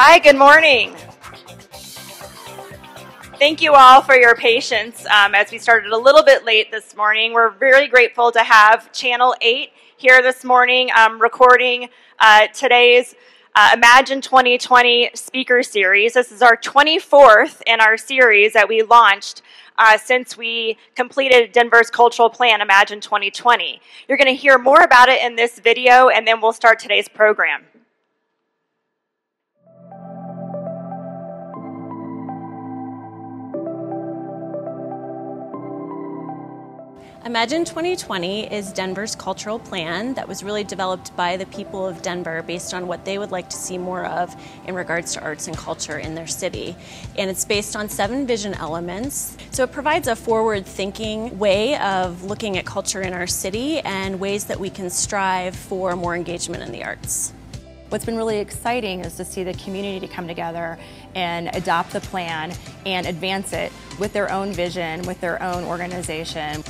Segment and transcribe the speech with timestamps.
[0.00, 0.94] Hi, good morning.
[3.38, 6.96] Thank you all for your patience um, as we started a little bit late this
[6.96, 7.32] morning.
[7.32, 13.14] We're very grateful to have Channel 8 here this morning um, recording uh, today's
[13.54, 16.14] uh, Imagine 2020 speaker series.
[16.14, 19.42] This is our 24th in our series that we launched
[19.78, 23.80] uh, since we completed Denver's cultural plan, Imagine 2020.
[24.08, 27.08] You're going to hear more about it in this video, and then we'll start today's
[27.08, 27.62] program.
[37.28, 42.40] Imagine 2020 is Denver's cultural plan that was really developed by the people of Denver
[42.40, 44.34] based on what they would like to see more of
[44.66, 46.74] in regards to arts and culture in their city.
[47.18, 49.36] And it's based on seven vision elements.
[49.50, 54.18] So it provides a forward thinking way of looking at culture in our city and
[54.18, 57.34] ways that we can strive for more engagement in the arts.
[57.90, 60.78] What's been really exciting is to see the community come together
[61.14, 62.54] and adopt the plan
[62.86, 66.64] and advance it with their own vision, with their own organization.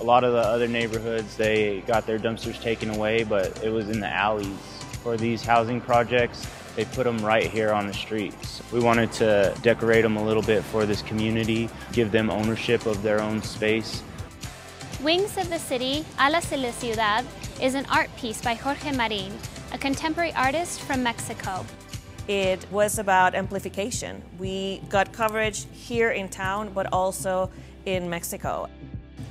[0.00, 3.88] A lot of the other neighborhoods, they got their dumpsters taken away, but it was
[3.88, 4.56] in the alleys.
[5.02, 6.46] For these housing projects,
[6.76, 8.62] they put them right here on the streets.
[8.72, 13.02] We wanted to decorate them a little bit for this community, give them ownership of
[13.02, 14.02] their own space.
[15.02, 17.24] Wings of the City, Alas de la Ciudad,
[17.60, 19.32] is an art piece by Jorge Marin,
[19.72, 21.66] a contemporary artist from Mexico.
[22.28, 24.22] It was about amplification.
[24.38, 27.50] We got coverage here in town, but also
[27.84, 28.68] in Mexico.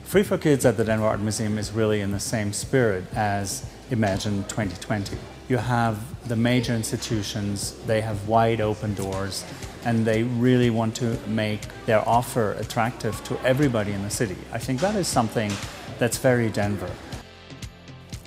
[0.08, 3.70] Free for Kids at the Denver Art Museum is really in the same spirit as
[3.92, 5.18] Imagine 2020.
[5.50, 6.00] You have
[6.30, 9.44] the major institutions, they have wide open doors,
[9.84, 14.38] and they really want to make their offer attractive to everybody in the city.
[14.54, 15.52] I think that is something
[16.00, 16.90] that's very Denver.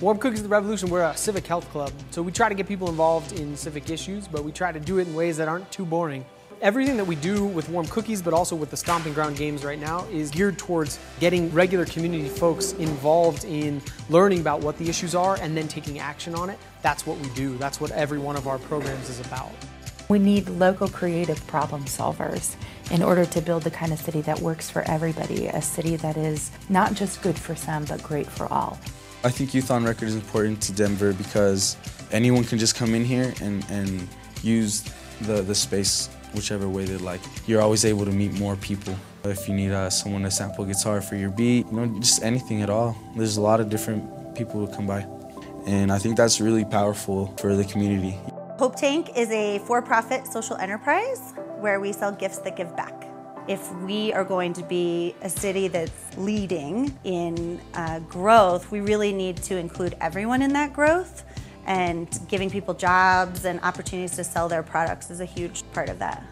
[0.01, 2.67] Warm Cookies of the Revolution, we're a civic health club, so we try to get
[2.67, 5.71] people involved in civic issues, but we try to do it in ways that aren't
[5.71, 6.25] too boring.
[6.61, 9.79] Everything that we do with Warm Cookies, but also with the Stomping Ground games right
[9.79, 15.15] now, is geared towards getting regular community folks involved in learning about what the issues
[15.15, 16.59] are and then taking action on it.
[16.83, 17.57] That's what we do.
[17.57, 19.49] That's what every one of our programs is about.
[20.07, 22.55] We need local creative problem solvers
[22.91, 26.15] in order to build the kind of city that works for everybody, a city that
[26.15, 28.77] is not just good for some, but great for all.
[29.23, 31.75] I think Youth on Record is important to Denver because
[32.11, 34.07] anyone can just come in here and, and
[34.43, 34.83] use
[35.21, 37.21] the, the space whichever way they like.
[37.47, 38.95] You're always able to meet more people.
[39.23, 42.61] If you need uh, someone to sample guitar for your beat, you know, just anything
[42.61, 42.97] at all.
[43.15, 45.05] There's a lot of different people who come by.
[45.65, 48.17] And I think that's really powerful for the community.
[48.57, 52.93] Hope Tank is a for-profit social enterprise where we sell gifts that give back.
[53.47, 59.11] If we are going to be a city that's leading in uh, growth, we really
[59.11, 61.23] need to include everyone in that growth
[61.65, 65.99] and giving people jobs and opportunities to sell their products is a huge part of
[65.99, 66.23] that.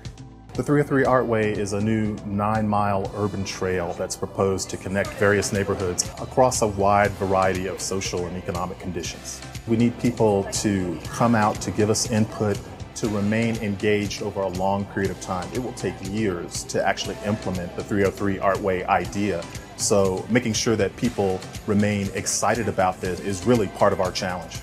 [0.59, 5.53] The 303 Artway is a new nine mile urban trail that's proposed to connect various
[5.53, 9.39] neighborhoods across a wide variety of social and economic conditions.
[9.68, 12.59] We need people to come out to give us input,
[12.95, 15.47] to remain engaged over a long period of time.
[15.53, 19.41] It will take years to actually implement the 303 Artway idea.
[19.78, 24.59] So making sure that people remain excited about this is really part of our challenge.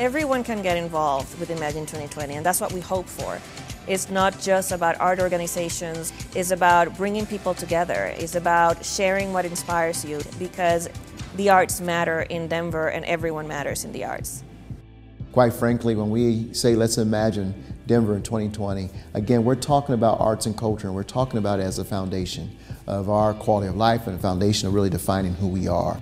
[0.00, 3.38] Everyone can get involved with Imagine 2020, and that's what we hope for.
[3.86, 9.44] It's not just about art organizations, it's about bringing people together, it's about sharing what
[9.44, 10.88] inspires you because
[11.36, 14.42] the arts matter in Denver and everyone matters in the arts.
[15.30, 17.54] Quite frankly, when we say let's imagine
[17.86, 21.62] Denver in 2020, again, we're talking about arts and culture and we're talking about it
[21.62, 22.50] as a foundation
[22.88, 26.00] of our quality of life and a foundation of really defining who we are.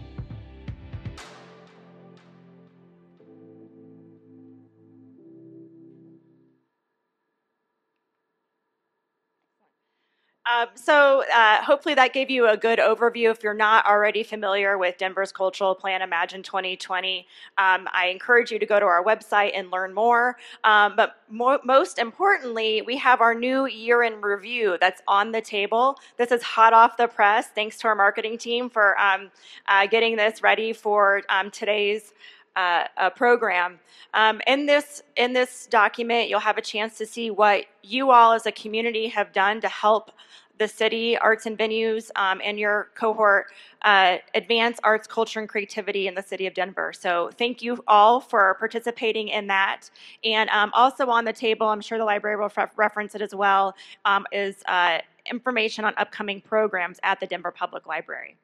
[10.62, 13.31] Um, so uh, hopefully that gave you a good overview.
[13.31, 17.26] If you're not already familiar with Denver's cultural plan, Imagine 2020,
[17.59, 20.37] um, I encourage you to go to our website and learn more.
[20.64, 25.41] Um, but mo most importantly, we have our new year in review that's on the
[25.41, 25.99] table.
[26.17, 27.49] This is hot off the press.
[27.49, 29.31] Thanks to our marketing team for um,
[29.67, 32.12] uh, getting this ready for um, today's
[32.56, 33.79] uh, a program.
[34.15, 38.32] Um, in this in this document, you'll have a chance to see what you all
[38.32, 40.12] as a community have done to help
[40.58, 43.46] the city arts and venues um, and your cohort
[43.82, 46.93] uh, advance arts, culture, and creativity in the city of Denver.
[46.93, 49.90] So thank you all for participating in that.
[50.25, 53.34] And um, also on the table, I'm sure the library will re- reference it as
[53.34, 54.99] well, um, is uh,
[55.31, 58.37] information on upcoming programs at the Denver Public Library.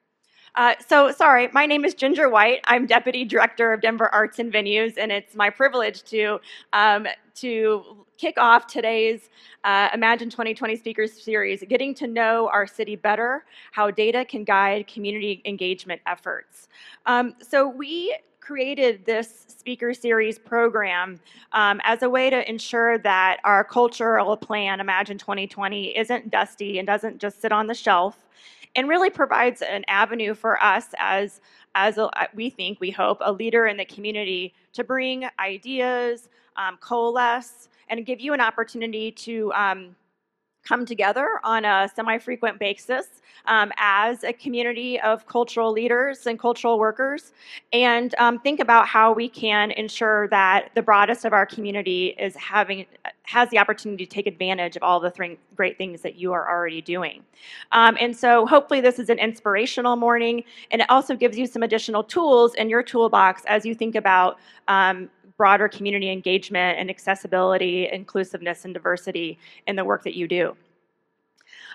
[0.55, 2.59] Uh, so, sorry, my name is Ginger White.
[2.65, 6.39] I'm Deputy Director of Denver Arts and Venues, and it's my privilege to,
[6.73, 9.29] um, to kick off today's
[9.63, 14.87] uh, Imagine 2020 Speakers Series, getting to know our city better, how data can guide
[14.87, 16.67] community engagement efforts.
[17.05, 21.19] Um, so, we created this speaker series program
[21.53, 26.87] um, as a way to ensure that our cultural plan, Imagine 2020, isn't dusty and
[26.87, 28.17] doesn't just sit on the shelf
[28.75, 31.41] and really provides an avenue for us as
[31.75, 36.27] as a, we think we hope a leader in the community to bring ideas
[36.57, 39.95] um, coalesce and give you an opportunity to um,
[40.63, 43.07] come together on a semi-frequent basis
[43.45, 47.31] um, as a community of cultural leaders and cultural workers
[47.73, 52.35] and um, think about how we can ensure that the broadest of our community is
[52.35, 52.85] having
[53.23, 56.49] has the opportunity to take advantage of all the th- great things that you are
[56.49, 57.23] already doing.
[57.71, 61.63] Um, and so hopefully this is an inspirational morning and it also gives you some
[61.63, 64.37] additional tools in your toolbox as you think about
[64.67, 65.09] um,
[65.39, 70.55] broader community engagement and accessibility, inclusiveness, and diversity in the work that you do.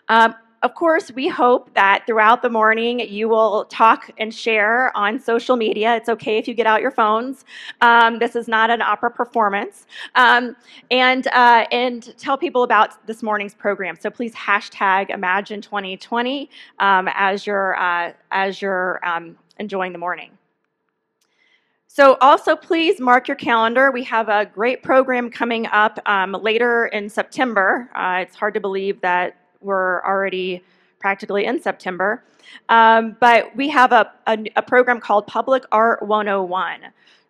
[0.09, 5.19] Um, of course, we hope that throughout the morning you will talk and share on
[5.19, 5.97] social media.
[5.97, 7.45] It's okay if you get out your phones.
[7.81, 9.87] Um, this is not an opera performance.
[10.15, 10.57] Um,
[10.91, 13.97] and, uh, and tell people about this morning's program.
[13.97, 16.49] So please hashtag Imagine 2020
[16.81, 20.31] um, as you're, uh, as you're um, enjoying the morning.
[21.97, 23.93] So, also please mark your calendar.
[23.93, 27.89] We have a great program coming up um, later in September.
[27.95, 30.65] Uh, it's hard to believe that we're already
[30.99, 32.25] practically in September.
[32.69, 36.81] Um, but we have a, a, a program called Public Art 101.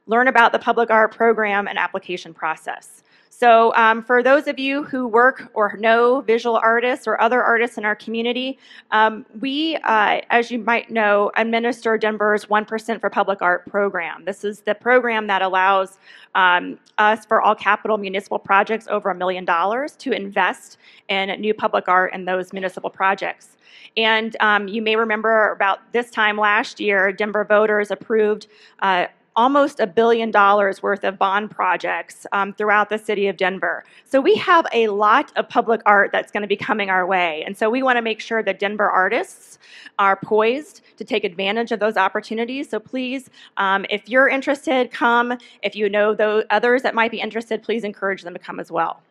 [0.06, 3.02] Learn about the public art program and application process.
[3.36, 7.76] So, um, for those of you who work or know visual artists or other artists
[7.76, 8.60] in our community,
[8.92, 14.24] um, we, uh, as you might know, administer Denver's 1% for Public Art program.
[14.24, 15.98] This is the program that allows
[16.36, 20.78] um, us, for all capital municipal projects over a million dollars, to invest
[21.08, 23.56] in new public art in those municipal projects.
[23.96, 28.46] And um, you may remember about this time last year, Denver voters approved.
[28.80, 33.84] Uh, almost a billion dollars worth of bond projects um, throughout the city of Denver.
[34.04, 37.42] So we have a lot of public art that's going to be coming our way.
[37.44, 39.58] And so we want to make sure that Denver artists
[39.98, 42.68] are poised to take advantage of those opportunities.
[42.70, 45.38] So please, um, if you're interested, come.
[45.62, 48.70] If you know those others that might be interested, please encourage them to come as
[48.70, 49.03] well.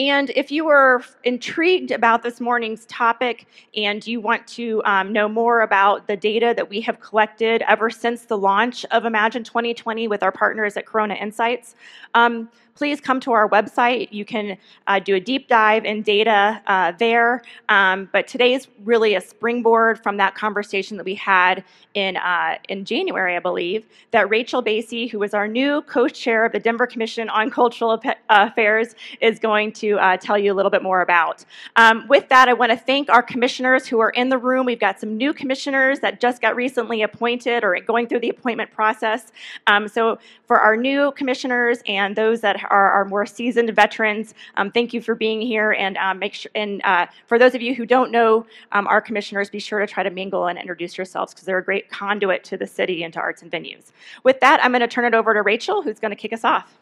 [0.00, 5.28] And if you were intrigued about this morning's topic and you want to um, know
[5.28, 10.08] more about the data that we have collected ever since the launch of Imagine 2020
[10.08, 11.74] with our partners at Corona Insights,
[12.14, 14.08] um, please come to our website.
[14.10, 14.56] You can
[14.86, 17.42] uh, do a deep dive in data uh, there.
[17.68, 21.64] Um, but today is really a springboard from that conversation that we had
[21.94, 26.52] in, uh, in January, I believe, that Rachel Basie, who is our new co-chair of
[26.52, 30.82] the Denver Commission on Cultural Affairs, is going to uh, tell you a little bit
[30.82, 31.44] more about.
[31.76, 34.66] Um, with that, I want to thank our commissioners who are in the room.
[34.66, 38.70] We've got some new commissioners that just got recently appointed or going through the appointment
[38.70, 39.32] process.
[39.66, 44.34] Um, so for our new commissioners and those that are our more seasoned veterans.
[44.56, 46.50] Um, thank you for being here, and um, make sure.
[46.54, 49.86] And uh, for those of you who don't know um, our commissioners, be sure to
[49.86, 53.12] try to mingle and introduce yourselves because they're a great conduit to the city and
[53.14, 53.92] to arts and venues.
[54.24, 56.44] With that, I'm going to turn it over to Rachel, who's going to kick us
[56.44, 56.76] off.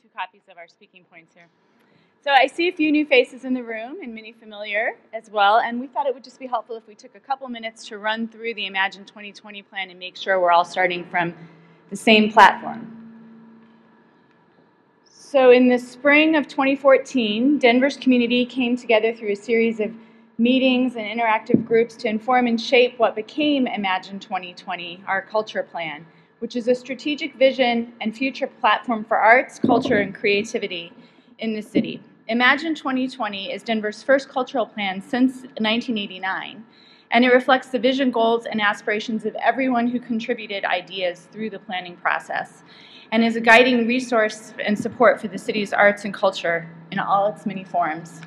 [0.00, 1.46] Two copies of our speaking points here.
[2.24, 5.60] So I see a few new faces in the room and many familiar as well,
[5.60, 7.98] and we thought it would just be helpful if we took a couple minutes to
[7.98, 11.32] run through the Imagine 2020 plan and make sure we're all starting from
[11.90, 12.92] the same platform.
[15.04, 19.92] So in the spring of 2014, Denver's community came together through a series of
[20.38, 26.04] meetings and interactive groups to inform and shape what became Imagine 2020, our culture plan,
[26.40, 30.92] which is a strategic vision and future platform for arts, culture, and creativity
[31.38, 32.00] in the city.
[32.28, 36.64] Imagine 2020 is Denver's first cultural plan since 1989,
[37.10, 41.58] and it reflects the vision, goals, and aspirations of everyone who contributed ideas through the
[41.58, 42.64] planning process,
[43.12, 47.32] and is a guiding resource and support for the city's arts and culture in all
[47.32, 48.20] its many forms.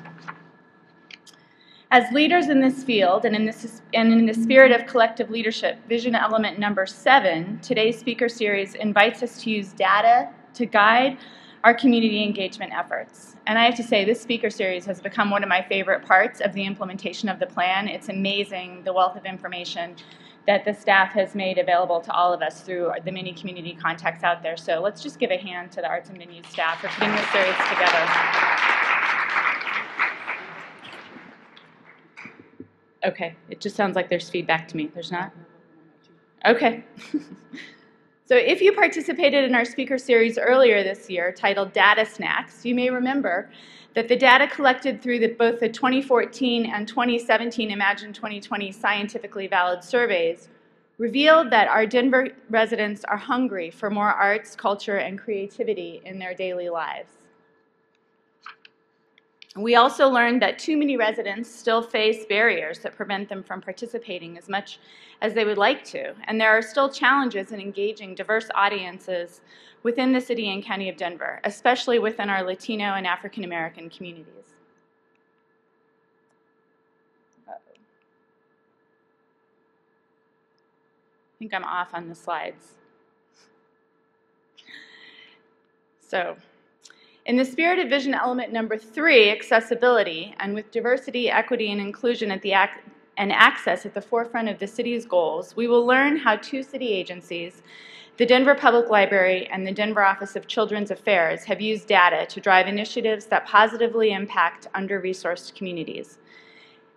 [1.92, 5.76] As leaders in this field and in, this, and in the spirit of collective leadership,
[5.88, 11.18] vision element number seven, today's speaker series invites us to use data to guide
[11.64, 13.36] our community engagement efforts.
[13.46, 16.40] And I have to say, this speaker series has become one of my favorite parts
[16.40, 17.88] of the implementation of the plan.
[17.88, 19.96] It's amazing the wealth of information
[20.46, 24.24] that the staff has made available to all of us through the many community contacts
[24.24, 24.56] out there.
[24.56, 27.28] So let's just give a hand to the Arts and Venues staff for putting this
[27.30, 28.08] series together.
[33.04, 34.90] Okay, it just sounds like there's feedback to me.
[34.92, 35.32] There's not?
[36.44, 36.84] Okay.
[38.32, 42.74] so if you participated in our speaker series earlier this year titled Data Snacks, you
[42.74, 43.50] may remember
[43.94, 49.84] that the data collected through the, both the 2014 and 2017 Imagine 2020 scientifically valid
[49.84, 50.48] surveys
[50.96, 56.32] revealed that our Denver residents are hungry for more arts, culture, and creativity in their
[56.32, 57.12] daily lives.
[59.54, 64.38] We also learned that too many residents still face barriers that prevent them from participating
[64.38, 64.78] as much
[65.20, 69.42] as they would like to, and there are still challenges in engaging diverse audiences
[69.82, 74.26] within the city and county of Denver, especially within our Latino and African American communities.
[77.46, 77.52] I
[81.38, 82.72] think I'm off on the slides.
[86.00, 86.36] So,
[87.24, 92.30] in the spirit of vision element number three, accessibility, and with diversity, equity, and inclusion
[92.32, 92.70] at the ac
[93.16, 96.88] and access at the forefront of the city's goals, we will learn how two city
[96.88, 97.62] agencies
[98.18, 102.40] the Denver Public Library and the Denver Office of Children's Affairs have used data to
[102.40, 106.18] drive initiatives that positively impact under-resourced communities.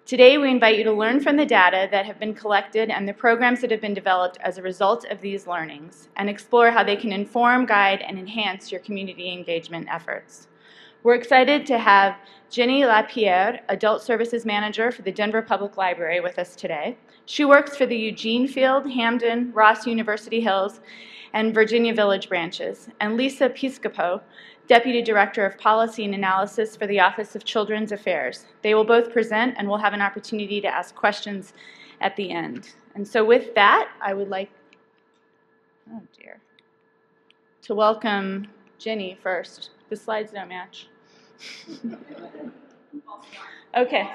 [0.06, 3.14] Today, we invite you to learn from the data that have been collected and the
[3.14, 6.96] programs that have been developed as a result of these learnings and explore how they
[6.96, 10.48] can inform, guide, and enhance your community engagement efforts.
[11.02, 12.18] We're excited to have
[12.52, 17.00] Jenny Lapierre, Adult Services Manager for the Denver Public Library, with us today.
[17.26, 20.82] She works for the Eugene Field, Hampden, Ross University Hills,
[21.36, 24.22] and Virginia Village branches, and Lisa Piscopo,
[24.68, 28.46] Deputy Director of Policy and Analysis for the Office of Children's Affairs.
[28.64, 31.54] They will both present and we'll have an opportunity to ask questions
[32.00, 32.70] at the end.
[32.96, 34.50] And so with that, I would like,
[35.94, 36.40] oh dear,
[37.64, 38.48] to welcome
[38.80, 39.72] Jenny first.
[39.90, 40.88] The slides don't match.
[43.78, 44.10] okay.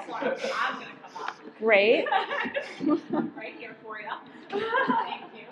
[1.59, 2.07] Great.
[2.81, 4.07] right here for you.
[4.49, 5.50] Thank you.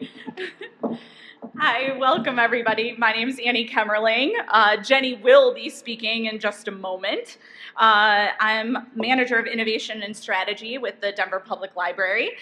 [1.58, 2.94] Hi, welcome everybody.
[2.96, 4.32] My name is Annie Kemmerling.
[4.48, 7.38] Uh, Jenny will be speaking in just a moment.
[7.76, 12.32] Uh, I'm Manager of Innovation and Strategy with the Denver Public Library.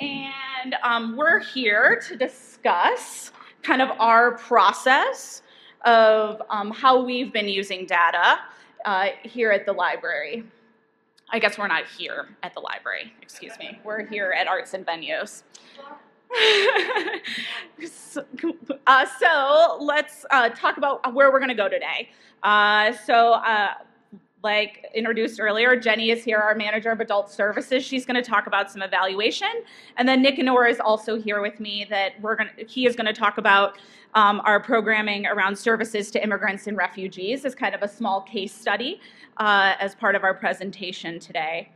[0.00, 3.32] And um, we're here to discuss
[3.62, 5.42] kind of our process
[5.84, 8.38] of um, how we've been using data
[8.84, 10.44] uh, here at the library.
[11.30, 13.80] I guess we're not here at the library, excuse me.
[13.84, 15.42] We're here at Arts and Venues.
[17.86, 18.24] So,
[18.86, 22.10] uh, so, let's uh, talk about where we're going to go today.
[22.42, 23.74] Uh, so, uh,
[24.42, 27.84] like introduced earlier, Jenny is here, our manager of adult services.
[27.84, 29.48] She's going to talk about some evaluation,
[29.96, 31.86] and then Nick Anor is also here with me.
[31.88, 33.78] That we're going he is going to talk about
[34.14, 38.54] um, our programming around services to immigrants and refugees as kind of a small case
[38.54, 39.00] study
[39.36, 41.70] uh, as part of our presentation today.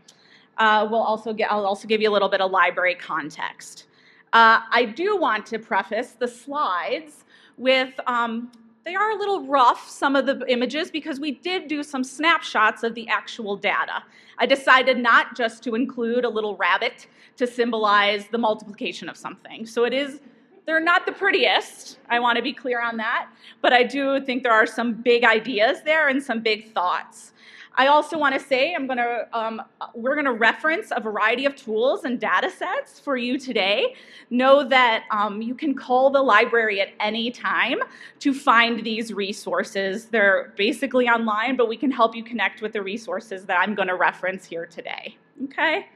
[0.56, 3.86] Uh, we'll also get, I'll also give you a little bit of library context.
[4.32, 7.24] Uh, I do want to preface the slides
[7.56, 8.52] with um,
[8.84, 12.82] they are a little rough, some of the images, because we did do some snapshots
[12.82, 14.02] of the actual data.
[14.38, 17.06] I decided not just to include a little rabbit
[17.36, 19.66] to symbolize the multiplication of something.
[19.66, 20.20] So it is
[20.66, 23.28] they're not the prettiest, I want to be clear on that,
[23.60, 27.32] but I do think there are some big ideas there and some big thoughts.
[27.80, 29.62] I also want to say I'm to um,
[29.94, 33.94] we're going to reference a variety of tools and data sets for you today.
[34.28, 37.78] Know that um, you can call the library at any time
[38.18, 40.04] to find these resources.
[40.04, 43.88] They're basically online, but we can help you connect with the resources that I'm going
[43.88, 45.16] to reference here today.
[45.44, 45.88] Okay.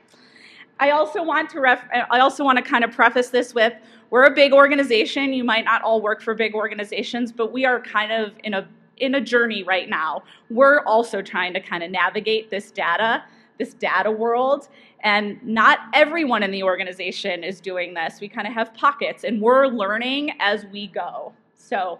[0.81, 3.75] I also want to ref- I also want to kind of preface this with
[4.09, 5.35] we're a big organization.
[5.35, 8.67] You might not all work for big organizations, but we are kind of in a
[8.99, 10.23] in a journey right now.
[10.51, 13.25] We're also trying to kind of navigate this data,
[13.59, 14.69] this data world,
[15.01, 18.21] and not everyone in the organization is doing this.
[18.21, 21.33] We kind of have pockets, and we're learning as we go.
[21.55, 21.99] So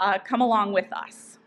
[0.00, 1.37] uh, come along with us.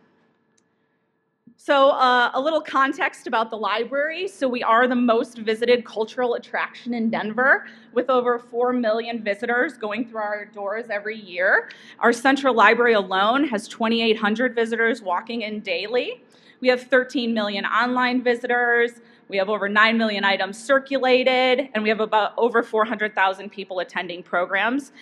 [1.63, 4.27] So uh, a little context about the library.
[4.27, 9.77] So we are the most visited cultural attraction in Denver with over 4 million visitors
[9.77, 11.69] going through our doors every year.
[11.99, 16.23] Our central library alone has 2,800 visitors walking in daily.
[16.61, 18.93] We have 13 million online visitors.
[19.27, 24.23] We have over 9 million items circulated, and we have about over 400,000 people attending
[24.23, 24.93] programs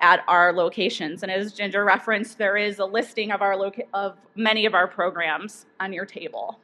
[0.00, 1.22] at our locations.
[1.22, 4.86] And as Ginger referenced, there is a listing of, our loca- of many of our
[4.86, 6.60] programs on your table.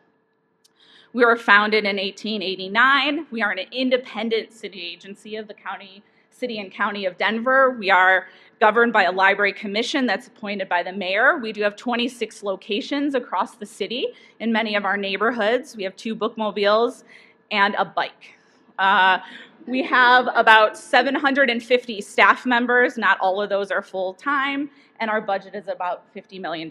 [1.12, 3.26] We were founded in 1889.
[3.30, 7.70] We are an independent city agency of the county, city and county of Denver.
[7.78, 8.26] We are
[8.60, 11.38] governed by a library commission that's appointed by the mayor.
[11.38, 14.08] We do have 26 locations across the city
[14.40, 15.76] in many of our neighborhoods.
[15.76, 17.04] We have two bookmobiles
[17.50, 18.34] and a bike.
[18.78, 19.18] Uh,
[19.66, 22.98] we have about 750 staff members.
[22.98, 26.70] Not all of those are full time, and our budget is about $50 million.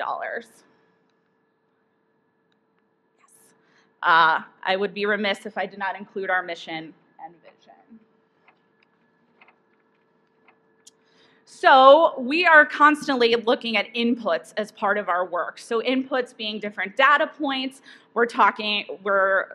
[4.03, 7.62] Uh, I would be remiss if I did not include our mission and vision.
[11.63, 15.58] So we are constantly looking at inputs as part of our work.
[15.58, 17.82] So inputs being different data points.
[18.13, 19.46] We're talking, we're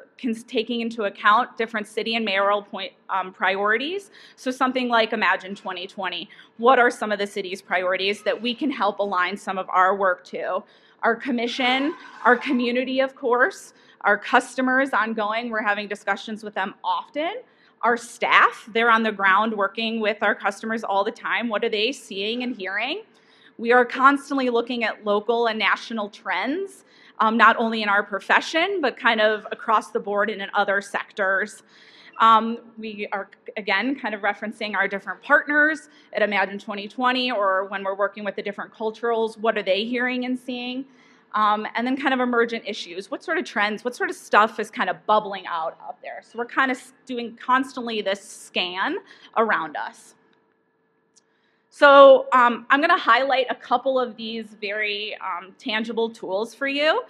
[0.47, 4.11] taking into account different city and mayoral point um, priorities.
[4.37, 6.31] So something like Imagine 2020.
[6.57, 9.95] What are some of the city's priorities that we can help align some of our
[9.95, 10.62] work to?
[11.03, 17.43] Our commission, our community, of course our customers ongoing, we're having discussions with them often.
[17.82, 21.49] Our staff, they're on the ground working with our customers all the time.
[21.49, 23.02] What are they seeing and hearing?
[23.56, 26.85] We are constantly looking at local and national trends,
[27.20, 30.80] um, not only in our profession, but kind of across the board and in other
[30.80, 31.62] sectors.
[32.20, 37.85] Um, we are, again, kind of referencing our different partners at Imagine 2020 or when
[37.85, 40.85] we're working with the different culturals, what are they hearing and seeing?
[41.35, 43.11] Um, and then kind of emergent issues.
[43.11, 46.23] What sort of trends, what sort of stuff is kind of bubbling out out there?
[46.23, 48.97] So we're kind of doing constantly this scan
[49.37, 50.14] around us.
[51.78, 56.66] So um, I'm going to highlight a couple of these very um, tangible tools for
[56.66, 57.02] you.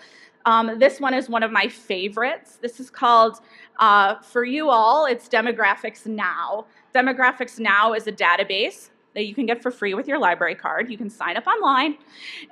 [0.45, 2.59] Um, this one is one of my favorites.
[2.61, 3.41] This is called,
[3.79, 6.67] uh, for you all, it's Demographics Now.
[6.95, 10.89] Demographics Now is a database that you can get for free with your library card.
[10.89, 11.99] You can sign up online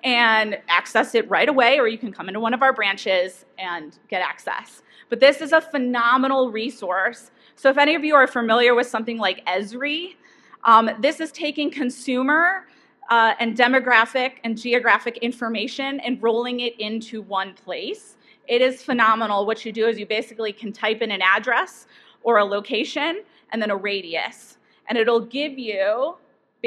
[0.03, 3.97] and access it right away, or you can come into one of our branches and
[4.09, 4.83] get access.
[5.09, 7.31] But this is a phenomenal resource.
[7.55, 10.17] So if any of you are familiar with something like Esri,
[10.65, 12.67] um, this is taking consumer
[13.11, 18.17] uh, and demographic and geographic information and rolling it into one place.
[18.49, 19.47] It is phenomenal.
[19.47, 21.87] What you do is you basically can type in an address
[22.25, 24.59] or a location and then a radius.
[24.89, 26.17] And it'll give you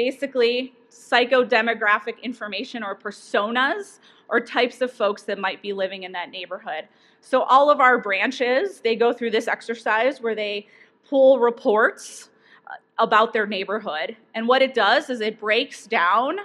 [0.04, 3.98] basically psychodemographic information or personas
[4.30, 6.84] or types of folks that might be living in that neighborhood.
[7.20, 10.66] So all of our branches, they go through this exercise where they
[11.06, 12.30] pull reports
[12.66, 14.16] uh, about their neighborhood.
[14.34, 16.38] And what it does is it breaks down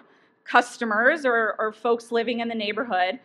[0.43, 3.19] customers or, or folks living in the neighborhood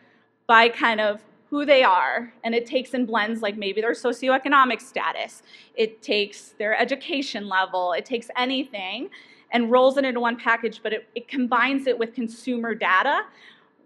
[0.47, 2.33] by kind of who they are.
[2.45, 5.43] And it takes and blends like maybe their socioeconomic status,
[5.75, 9.11] it takes their education level, it takes anything
[9.53, 13.23] and rolls it into one package, but it, it combines it with consumer data,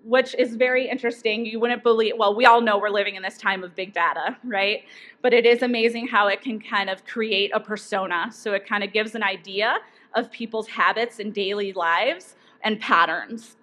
[0.05, 1.47] which is very interesting.
[1.47, 4.37] You wouldn't believe, well, we all know we're living in this time of big data,
[4.45, 4.85] right?
[5.23, 8.31] But it is amazing how it can kind of create a persona.
[8.33, 9.79] So it kind of gives an idea
[10.15, 13.57] of people's habits and daily lives and patterns.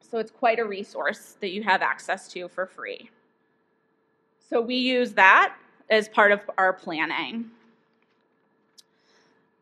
[0.00, 3.10] So it's quite a resource that you have access to for free.
[4.48, 5.56] So we use that
[5.90, 7.50] as part of our planning.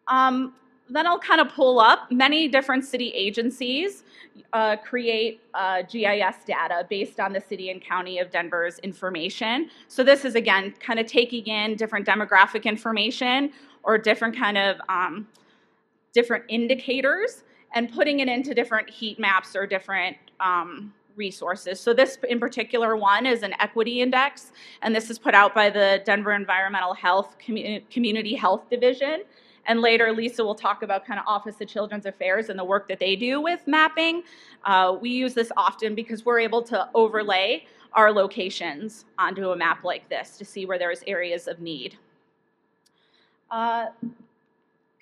[0.09, 0.55] Um,
[0.89, 4.05] then I'll kind of pull up many different city agencies
[4.53, 9.71] uh, create uh, GIS data based on the city and county of Denver's information.
[9.89, 14.77] So this is again kind of taking in different demographic information or different kind of
[14.89, 15.29] um,
[16.13, 17.43] different indicators
[17.75, 21.81] and putting it into different heat maps or different um, resources.
[21.81, 25.71] So this in particular one is an equity index, and this is put out by
[25.71, 29.23] the Denver Environmental Health Community Health Division.
[29.67, 32.89] And later, Lisa will talk about kind of Office of Children's Affairs and the work
[32.89, 34.23] that they do with mapping.
[34.65, 39.85] Uh, we use this often because we're able to overlay our locations onto a map
[39.85, 41.97] like this to see where there's areas of need.
[43.51, 43.87] Uh,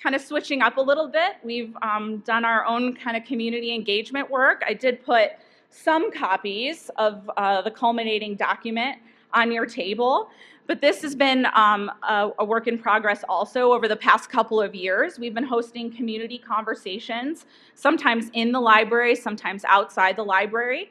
[0.03, 3.73] kind of switching up a little bit, we've um, done our own kind of community
[3.75, 4.63] engagement work.
[4.67, 5.31] I did put
[5.71, 8.99] some copies of uh, the culminating document
[9.35, 10.31] on your table.
[10.67, 14.61] But this has been um, a, a, work in progress also over the past couple
[14.61, 15.19] of years.
[15.19, 20.91] We've been hosting community conversations, sometimes in the library, sometimes outside the library.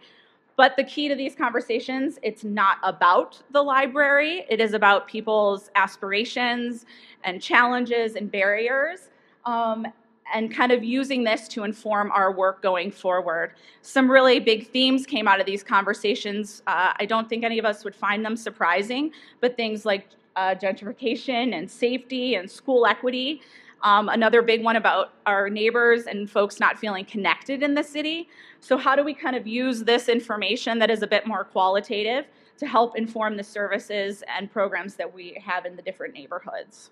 [0.57, 4.45] But the key to these conversations, it's not about the library.
[4.49, 6.85] It is about people's aspirations
[7.23, 9.09] and challenges and barriers.
[9.45, 9.87] Um,
[10.33, 13.53] and kind of using this to inform our work going forward.
[13.81, 16.63] Some really big themes came out of these conversations.
[16.67, 20.55] Uh, I don't think any of us would find them surprising, but things like uh,
[20.55, 23.41] gentrification and safety and school equity.
[23.83, 28.29] Um, another big one about our neighbors and folks not feeling connected in the city.
[28.59, 32.25] So, how do we kind of use this information that is a bit more qualitative
[32.59, 36.91] to help inform the services and programs that we have in the different neighborhoods?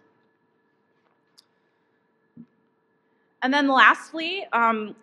[3.41, 4.95] And then lastly, um,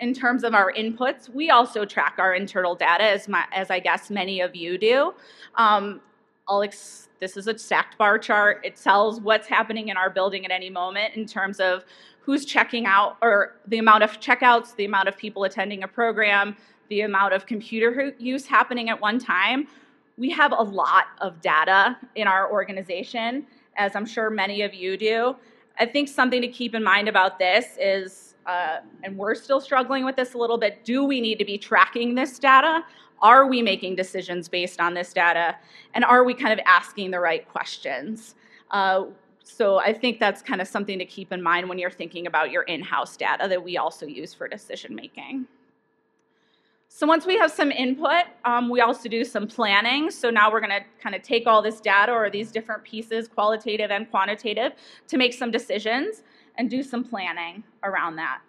[0.00, 3.78] in terms of our inputs, we also track our internal data as, my, as I
[3.78, 5.14] guess many of you do.
[5.54, 6.00] Um,
[7.20, 8.60] this is a stacked bar chart.
[8.64, 11.84] It tells what's happening in our building at any moment in terms of
[12.20, 16.56] who's checking out or the amount of checkouts, the amount of people attending a program,
[16.88, 19.68] the amount of computer use happening at one time.
[20.18, 23.46] We have a lot of data in our organization,
[23.76, 25.36] as I'm sure many of you do.
[25.78, 30.04] I think something to keep in mind about this is, uh, and we're still struggling
[30.04, 32.84] with this a little bit, do we need to be tracking this data?
[33.20, 35.56] Are we making decisions based on this data?
[35.94, 38.34] And are we kind of asking the right questions?
[38.70, 39.04] Uh,
[39.44, 42.50] so I think that's kind of something to keep in mind when you're thinking about
[42.50, 45.46] your in-house data that we also use for decision making.
[46.94, 50.10] So once we have some input, um, we also do some planning.
[50.10, 53.28] So now we're going to kind of take all this data or these different pieces,
[53.28, 54.72] qualitative and quantitative,
[55.08, 56.22] to make some decisions
[56.58, 58.42] and do some planning around that.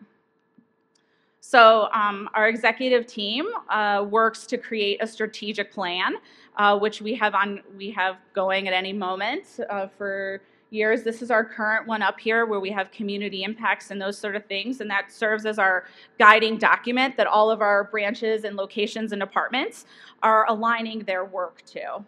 [1.39, 6.15] So um, our executive team uh, works to create a strategic plan,
[6.58, 10.41] uh, which we have on we have going at any moment uh, for
[10.73, 11.03] years.
[11.03, 14.36] This is our current one up here where we have community impacts and those sort
[14.36, 15.86] of things, and that serves as our
[16.17, 19.86] guiding document that all of our branches and locations and departments
[20.21, 22.03] are aligning their work to.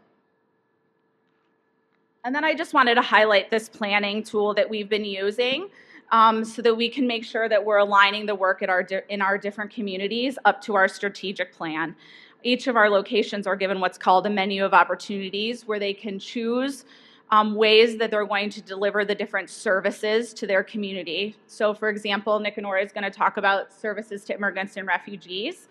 [2.26, 5.70] And then I just wanted to highlight this planning tool that we've been using
[6.12, 9.38] um, so that we can make sure that we're aligning the work our in our
[9.38, 11.96] different communities up to our strategic plan.
[12.44, 16.20] Each of our locations are given what's called a menu of opportunities where they can
[16.20, 16.86] choose
[17.32, 21.36] um, ways that they're going to deliver the different services to their community.
[21.48, 25.68] So, for example, Nicanora is going to talk about services to immigrants and refugees,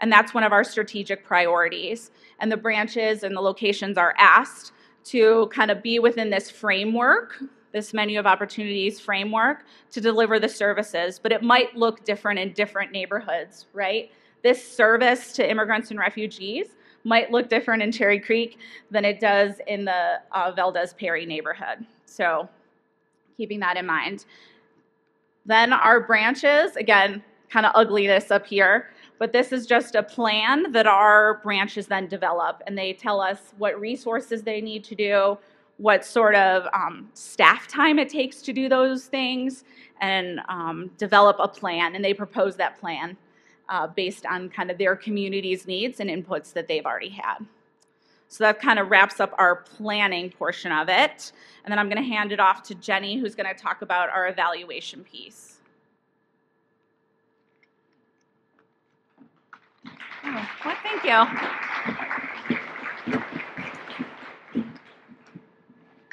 [0.00, 2.10] and that's one of our strategic priorities.
[2.40, 4.72] And the branches and the locations are asked
[5.04, 7.40] to kind of be within this framework,
[7.72, 12.52] this menu of opportunities framework, to deliver the services, but it might look different in
[12.52, 14.10] different neighborhoods, right?
[14.42, 16.68] This service to immigrants and refugees
[17.06, 18.58] might look different in Cherry Creek
[18.90, 21.86] than it does in the uh, Valdez Perry neighborhood.
[22.04, 22.48] So,
[23.36, 24.24] keeping that in mind.
[25.44, 28.90] Then our branches, again, kind of ugliness up here,
[29.20, 33.54] but this is just a plan that our branches then develop, and they tell us
[33.56, 35.38] what resources they need to do,
[35.76, 39.62] what sort of um, staff time it takes to do those things,
[40.00, 43.16] and um, develop a plan, and they propose that plan
[43.68, 47.38] uh, based on kind of their community's needs and inputs that they've already had.
[48.28, 51.32] So that kind of wraps up our planning portion of it.
[51.64, 54.08] And then I'm going to hand it off to Jenny, who's going to talk about
[54.08, 55.58] our evaluation piece.
[60.24, 61.26] Oh, well, thank you.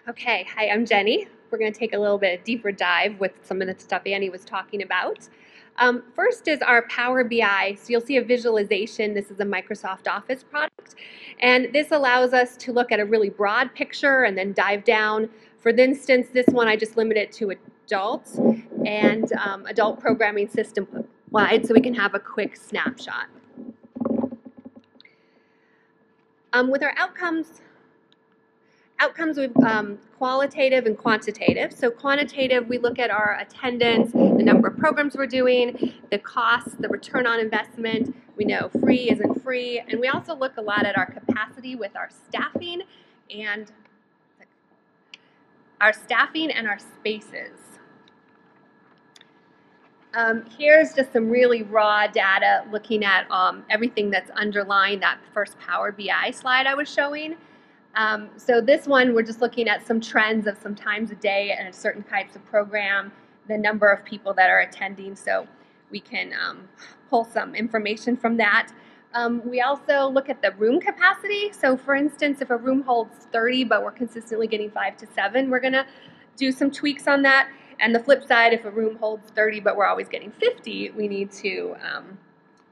[0.07, 1.27] Okay, hi, I'm Jenny.
[1.49, 4.29] We're going to take a little bit deeper dive with some of the stuff Annie
[4.29, 5.27] was talking about.
[5.77, 7.75] Um, first is our Power BI.
[7.79, 9.13] So you'll see a visualization.
[9.13, 10.95] This is a Microsoft Office product.
[11.41, 15.29] And this allows us to look at a really broad picture and then dive down.
[15.59, 17.55] For instance, this one I just limited to
[17.85, 18.37] adults
[18.85, 20.87] and um, adult programming system
[21.31, 23.27] wide so we can have a quick snapshot.
[26.53, 27.61] Um, with our outcomes,
[29.03, 31.73] outcomes with um, qualitative and quantitative.
[31.73, 36.81] So quantitative, we look at our attendance, the number of programs we're doing, the cost,
[36.81, 38.15] the return on investment.
[38.37, 39.81] We know free isn't free.
[39.89, 42.83] And we also look a lot at our capacity with our staffing
[43.29, 43.69] and
[45.81, 47.59] our staffing and our spaces.
[50.13, 55.59] Um, here's just some really raw data looking at um, everything that's underlying that first
[55.59, 57.35] Power BI slide I was showing.
[57.95, 61.55] Um, so this one, we're just looking at some trends of some times a day
[61.57, 63.11] and certain types of program,
[63.47, 65.47] the number of people that are attending, so
[65.91, 66.67] we can um,
[67.09, 68.71] pull some information from that.
[69.13, 71.51] Um, we also look at the room capacity.
[71.51, 75.51] So for instance, if a room holds 30, but we're consistently getting five to seven,
[75.51, 75.85] we're gonna
[76.35, 77.49] do some tweaks on that.
[77.79, 81.07] And the flip side, if a room holds 30, but we're always getting 50, we
[81.07, 82.17] need to um,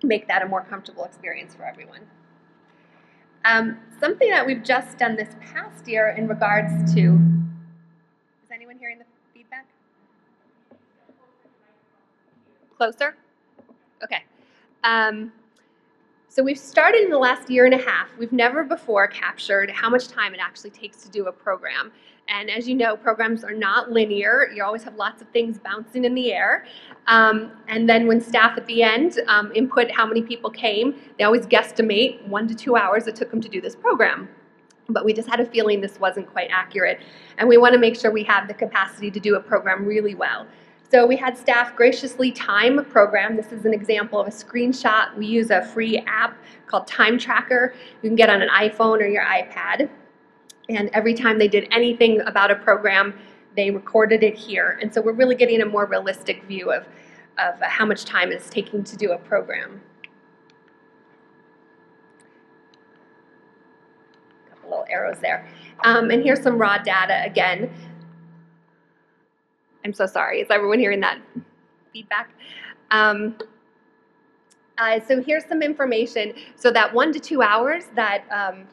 [0.04, 2.02] make that a more comfortable experience for everyone.
[3.46, 7.20] Um, something that we've just done this past year in regards to.
[8.44, 9.66] Is anyone hearing the feedback?
[12.78, 13.16] Closer?
[14.04, 14.24] Okay.
[14.84, 15.32] Um,
[16.30, 18.08] So we've started in the last year and a half.
[18.18, 21.92] We've never before captured how much time it actually takes to do a program.
[22.28, 24.50] And as you know, programs are not linear.
[24.56, 26.66] You always have lots of things bouncing in the air.
[27.08, 31.26] Um, and then when staff at the end um, input how many people came, they
[31.26, 34.30] always guesstimate one to two hours it took them to do this program.
[34.88, 37.02] But we just had a feeling this wasn't quite accurate.
[37.38, 40.16] And we want to make sure we have the capacity to do a program really
[40.16, 40.48] well.
[40.92, 43.38] So we had staff graciously time a program.
[43.38, 45.16] This is an example of a screenshot.
[45.16, 47.74] We use a free app called Time Tracker.
[48.02, 49.90] You can get on an iPhone or your iPad.
[50.78, 53.14] And every time they did anything about a program,
[53.56, 54.80] they recorded it here.
[54.82, 56.86] And so we're really getting a more realistic view of,
[57.38, 59.82] of how much time it's taking to do a program.
[64.48, 65.48] A couple little arrows there.
[65.84, 67.70] Um, and here's some raw data again.
[69.84, 70.42] I'm so sorry.
[70.42, 71.20] Is everyone hearing that
[71.92, 72.30] feedback?
[72.92, 73.36] Um,
[74.78, 76.34] uh, so here's some information.
[76.56, 78.68] So that one to two hours that um,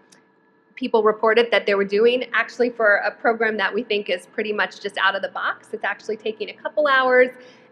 [0.78, 4.52] people reported that they were doing, actually for a program that we think is pretty
[4.52, 7.30] much just out of the box, it's actually taking a couple hours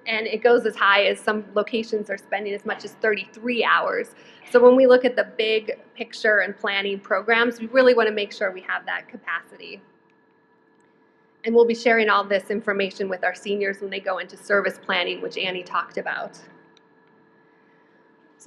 [0.09, 4.15] and it goes as high as some locations are spending as much as 33 hours.
[4.51, 8.15] So when we look at the big picture and planning programs, we really want to
[8.15, 9.81] make sure we have that capacity.
[11.45, 14.81] And we'll be sharing all this information with our seniors when they go into service
[14.85, 16.41] planning, which Annie talked about.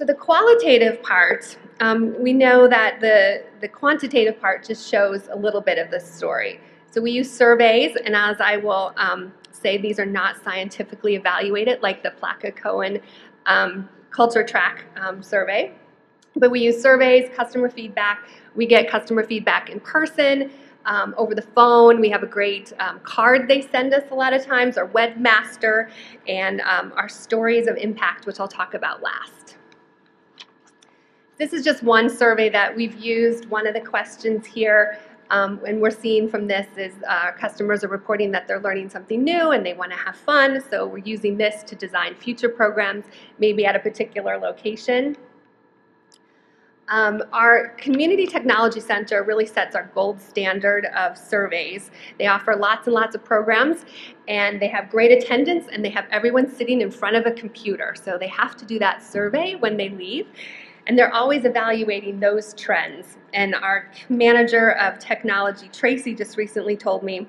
[0.00, 5.36] So the qualitative part, um, we know that the, the quantitative part just shows a
[5.36, 6.58] little bit of the story.
[6.90, 11.82] So we use surveys, and as I will um, say, these are not scientifically evaluated
[11.82, 12.98] like the Plaka-Cohen
[13.44, 15.74] um, culture track um, survey.
[16.34, 18.26] But we use surveys, customer feedback.
[18.54, 20.50] We get customer feedback in person
[20.86, 22.00] um, over the phone.
[22.00, 25.90] We have a great um, card they send us a lot of times, our webmaster,
[26.26, 29.58] and um, our stories of impact, which I'll talk about last.
[31.40, 33.46] This is just one survey that we've used.
[33.48, 34.98] One of the questions here,
[35.30, 39.24] um, and we're seeing from this is uh, customers are reporting that they're learning something
[39.24, 40.62] new and they want to have fun.
[40.68, 43.06] So we're using this to design future programs,
[43.38, 45.16] maybe at a particular location.
[46.90, 51.90] Um, our Community Technology Center really sets our gold standard of surveys.
[52.18, 53.86] They offer lots and lots of programs,
[54.28, 57.94] and they have great attendance, and they have everyone sitting in front of a computer.
[57.94, 60.26] So they have to do that survey when they leave,
[60.90, 63.16] and they're always evaluating those trends.
[63.32, 67.28] And our manager of technology, Tracy, just recently told me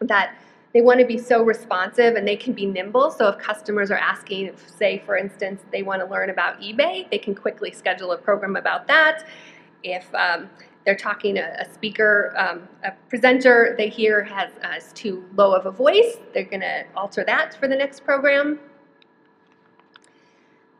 [0.00, 0.34] that
[0.74, 3.12] they want to be so responsive and they can be nimble.
[3.12, 7.18] So if customers are asking, say for instance, they want to learn about eBay, they
[7.18, 9.28] can quickly schedule a program about that.
[9.84, 10.50] If um,
[10.84, 15.54] they're talking a, a speaker, um, a presenter they hear has uh, is too low
[15.54, 18.58] of a voice, they're going to alter that for the next program.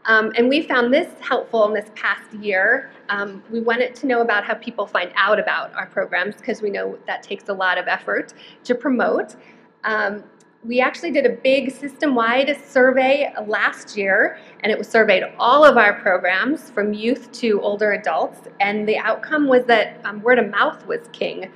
[0.08, 2.90] Um, and we found this helpful in this past year.
[3.10, 6.70] Um, we wanted to know about how people find out about our programs because we
[6.70, 8.32] know that takes a lot of effort
[8.64, 9.36] to promote.
[9.84, 10.24] Um,
[10.64, 15.76] we actually did a big system-wide survey last year, and it was surveyed all of
[15.76, 20.50] our programs from youth to older adults, and the outcome was that um, word of
[20.50, 21.52] mouth was king.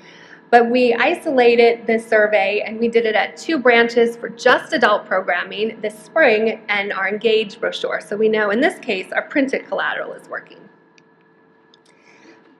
[0.53, 5.07] But we isolated this survey and we did it at two branches for just adult
[5.07, 8.03] programming this spring and our engaged brochure.
[8.03, 10.59] So we know in this case our printed collateral is working.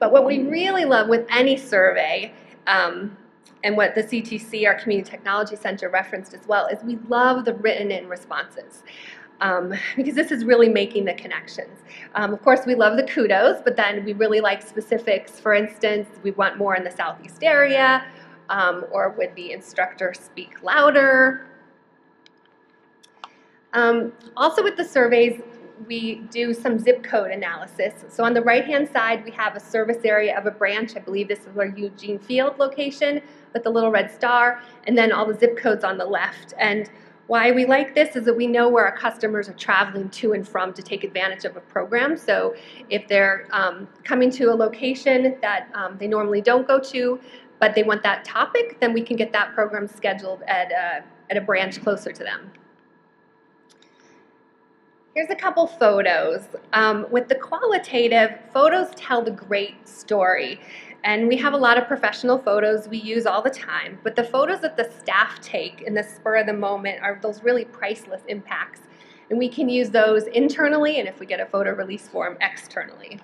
[0.01, 2.33] But what we really love with any survey
[2.67, 3.15] um,
[3.63, 7.53] and what the CTC, our Community Technology Center, referenced as well, is we love the
[7.53, 8.85] written in responses.
[9.43, 11.81] Um, because this is really making the connections.
[12.15, 15.41] Um, of course, we love the kudos, but then we really like specifics.
[15.41, 18.05] For instance, we want more in the southeast area,
[18.51, 21.49] um, or would the instructor speak louder?
[23.73, 25.43] Um, also with the surveys,
[25.89, 28.05] we do some zip code analysis.
[28.09, 30.95] So on the right-hand side, we have a service area of a branch.
[30.95, 33.21] I believe this is our Eugene Field location
[33.53, 36.55] with the little red star, and then all the zip codes on the left.
[36.59, 36.89] And
[37.33, 40.47] why we like this is that we know where our customers are traveling to and
[40.47, 42.15] from to take advantage of a program.
[42.15, 42.55] So
[42.91, 47.19] if they're um, coming to a location that um, they normally don't go to,
[47.59, 51.39] but they want that topic, then we can get that program scheduled at a, at
[51.39, 52.53] a branch closer to them.
[55.15, 56.43] Here's a couple photos.
[56.75, 60.61] Um, with the qualitative, photos tell the great story.
[61.05, 64.23] And we have a lot of professional photos we use all the time, but the
[64.23, 68.23] photos that the staff take in the spur of the moment are those really priceless
[68.29, 68.83] impacts.
[69.29, 73.19] And we can use those internally, and if we get a photo release form, externally.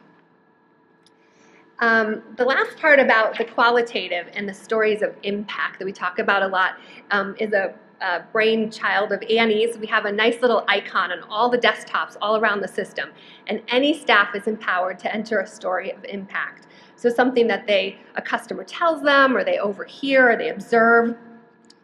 [1.81, 6.19] Um, the last part about the qualitative and the stories of impact that we talk
[6.19, 6.79] about a lot
[7.13, 11.49] um, is a uh, brainchild of Annie's, we have a nice little icon on all
[11.49, 13.11] the desktops all around the system.
[13.47, 16.68] And any staff is empowered to enter a story of impact.
[16.99, 21.17] So something that they, a customer tells them, or they overhear, or they observe.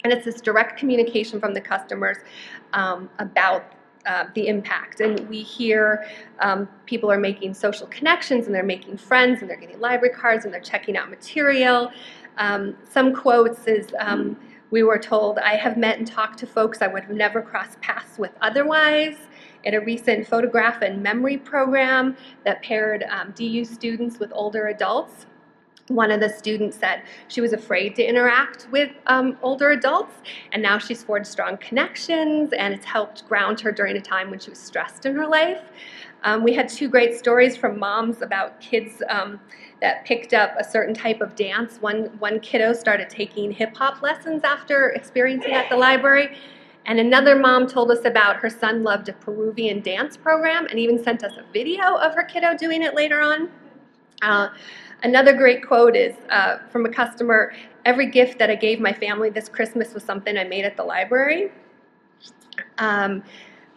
[0.02, 2.16] And it's this direct communication from the customers
[2.72, 3.72] um, about
[4.06, 5.00] uh, the impact.
[5.00, 6.04] And we hear
[6.40, 10.44] um, people are making social connections and they're making friends and they're getting library cards
[10.44, 11.92] and they're checking out material.
[12.36, 14.36] Um, some quotes is um,
[14.72, 17.80] we were told, I have met and talked to folks I would have never crossed
[17.80, 19.16] paths with otherwise.
[19.64, 25.26] In a recent photograph and memory program that paired um, DU students with older adults,
[25.88, 30.14] one of the students said she was afraid to interact with um, older adults,
[30.52, 34.38] and now she's forged strong connections, and it's helped ground her during a time when
[34.38, 35.62] she was stressed in her life.
[36.22, 39.38] Um, we had two great stories from moms about kids um,
[39.82, 41.76] that picked up a certain type of dance.
[41.82, 46.38] One, one kiddo started taking hip hop lessons after experiencing at the library.
[46.86, 51.02] And another mom told us about her son loved a Peruvian dance program and even
[51.02, 53.48] sent us a video of her kiddo doing it later on.
[54.22, 54.48] Uh,
[55.04, 57.52] Another great quote is uh, from a customer
[57.84, 60.82] Every gift that I gave my family this Christmas was something I made at the
[60.82, 61.52] library.
[62.78, 63.22] Um,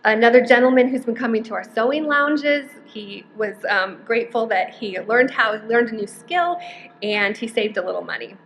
[0.06, 4.98] another gentleman who's been coming to our sewing lounges, he was um, grateful that he
[5.02, 6.58] learned how, learned a new skill,
[7.04, 8.38] and he saved a little money.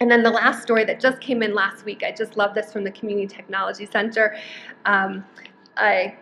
[0.00, 2.72] And then the last story that just came in last week, I just love this
[2.72, 4.36] from the Community Technology Center.
[4.84, 5.24] Um,
[5.76, 6.16] I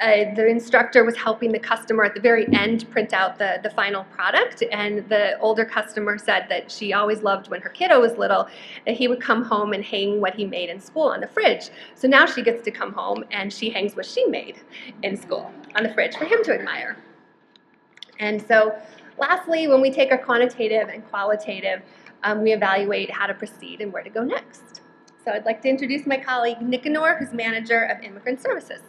[0.00, 3.70] uh, the instructor was helping the customer at the very end print out the, the
[3.70, 8.18] final product and the older customer said that she always loved when her kiddo was
[8.18, 8.46] little
[8.84, 11.70] that he would come home and hang what he made in school on the fridge
[11.94, 14.60] so now she gets to come home and she hangs what she made
[15.02, 16.96] in school on the fridge for him to admire
[18.18, 18.76] and so
[19.18, 21.80] lastly when we take our quantitative and qualitative
[22.24, 24.80] um, we evaluate how to proceed and where to go next
[25.24, 28.82] so i'd like to introduce my colleague nicanor who's manager of immigrant services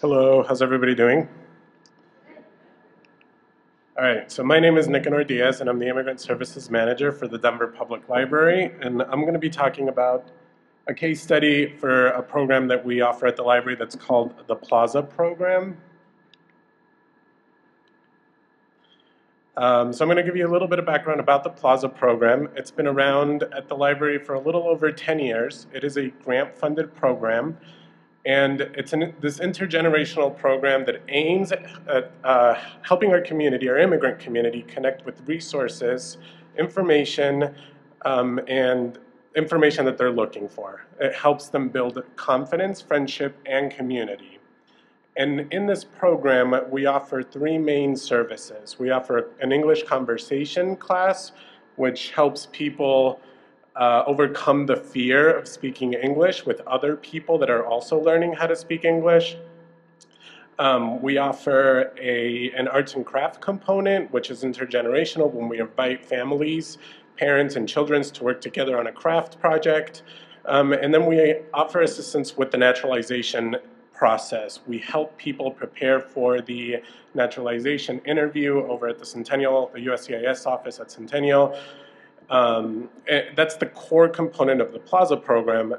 [0.00, 1.26] Hello, how's everybody doing?
[3.96, 7.26] All right, so my name is Nicanor Diaz, and I'm the Immigrant Services Manager for
[7.26, 10.30] the Denver Public Library, and I'm going to be talking about
[10.86, 14.54] a case study for a program that we offer at the library that's called the
[14.54, 15.76] Plaza Program.
[19.56, 21.88] Um, so I'm going to give you a little bit of background about the Plaza
[21.88, 22.48] program.
[22.56, 25.68] It's been around at the library for a little over 10 years.
[25.72, 27.56] It is a grant-funded program,
[28.26, 34.18] and it's an, this intergenerational program that aims at uh, helping our community, our immigrant
[34.18, 36.18] community, connect with resources,
[36.58, 37.54] information,
[38.04, 38.98] um, and
[39.36, 40.84] information that they're looking for.
[41.00, 44.38] It helps them build confidence, friendship, and community.
[45.16, 48.78] And in this program, we offer three main services.
[48.78, 51.32] We offer an English conversation class,
[51.76, 53.20] which helps people
[53.76, 58.46] uh, overcome the fear of speaking English with other people that are also learning how
[58.46, 59.36] to speak English.
[60.58, 66.04] Um, we offer a, an arts and craft component, which is intergenerational when we invite
[66.04, 66.78] families,
[67.16, 70.02] parents, and children to work together on a craft project.
[70.46, 73.56] Um, and then we offer assistance with the naturalization
[73.94, 74.60] process.
[74.66, 76.82] We help people prepare for the
[77.14, 81.58] naturalization interview over at the Centennial, the USCIS office at Centennial.
[82.28, 82.88] Um,
[83.36, 85.74] that's the core component of the Plaza program.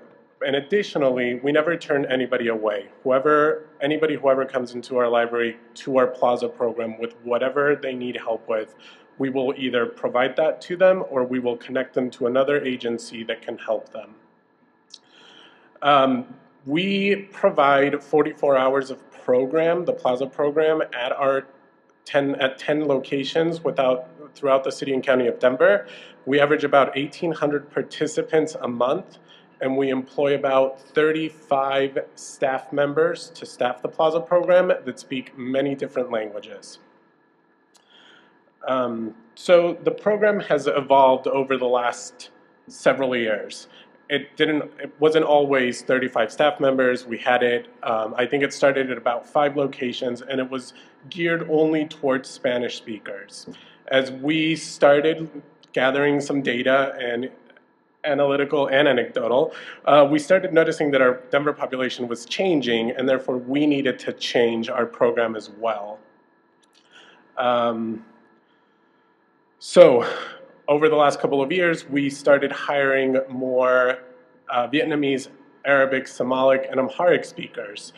[0.46, 2.90] And additionally, we never turn anybody away.
[3.04, 8.18] Whoever, anybody, whoever comes into our library to our Plaza program with whatever they need
[8.18, 8.76] help with,
[9.18, 13.24] we will either provide that to them or we will connect them to another agency
[13.24, 14.16] that can help them.
[15.82, 16.26] Um,
[16.66, 21.48] we provide 44 hours of program, the Plaza program, at our
[22.06, 25.88] 10 at 10 locations without throughout the city and county of Denver.
[26.26, 29.18] We average about 1,800 participants a month,
[29.62, 35.76] and we employ about 35 staff members to staff the Plaza program that speak many
[35.76, 36.80] different languages.
[38.68, 42.30] Um, so the program has evolved over the last
[42.68, 43.68] several years.
[44.10, 47.06] It didn't it wasn't always 35 staff members.
[47.06, 50.74] We had it um, i think it started at about five locations and it was
[51.10, 53.48] geared only towards spanish speakers.
[53.88, 55.30] As we started
[55.74, 57.30] gathering some data and
[58.04, 59.54] analytical and anecdotal
[59.86, 64.14] uh, we started noticing that our denver population was changing and therefore we needed to
[64.14, 65.98] change our program as well.
[67.38, 68.06] Um,
[69.68, 70.08] so
[70.68, 73.98] over the last couple of years, we started hiring more
[74.48, 75.30] uh, Vietnamese,
[75.66, 77.92] Arabic, Somalic, and Amharic speakers.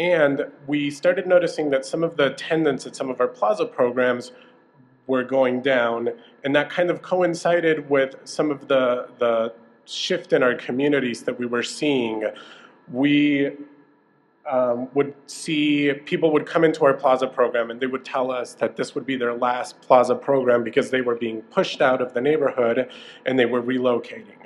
[0.00, 4.32] And we started noticing that some of the attendance at some of our Plaza programs
[5.06, 6.08] were going down,
[6.42, 9.54] and that kind of coincided with some of the the
[9.84, 12.24] shift in our communities that we were seeing.
[12.90, 13.52] We
[14.50, 18.54] um, would see people would come into our plaza program and they would tell us
[18.54, 22.12] that this would be their last plaza program because they were being pushed out of
[22.14, 22.90] the neighborhood
[23.24, 24.42] and they were relocating.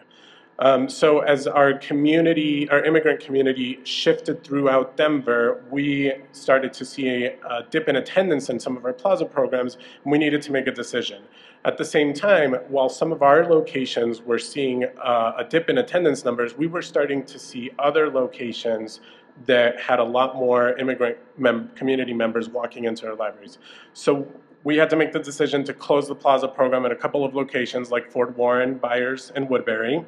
[0.58, 7.26] Um, so as our community, our immigrant community shifted throughout Denver, we started to see
[7.26, 10.52] a, a dip in attendance in some of our plaza programs, and we needed to
[10.52, 11.22] make a decision.
[11.66, 15.78] At the same time, while some of our locations were seeing uh, a dip in
[15.78, 19.00] attendance numbers, we were starting to see other locations
[19.44, 23.58] that had a lot more immigrant mem- community members walking into our libraries.
[23.92, 24.26] So
[24.64, 27.34] we had to make the decision to close the Plaza program at a couple of
[27.34, 30.04] locations like Ford-Warren, Byers, and Woodbury.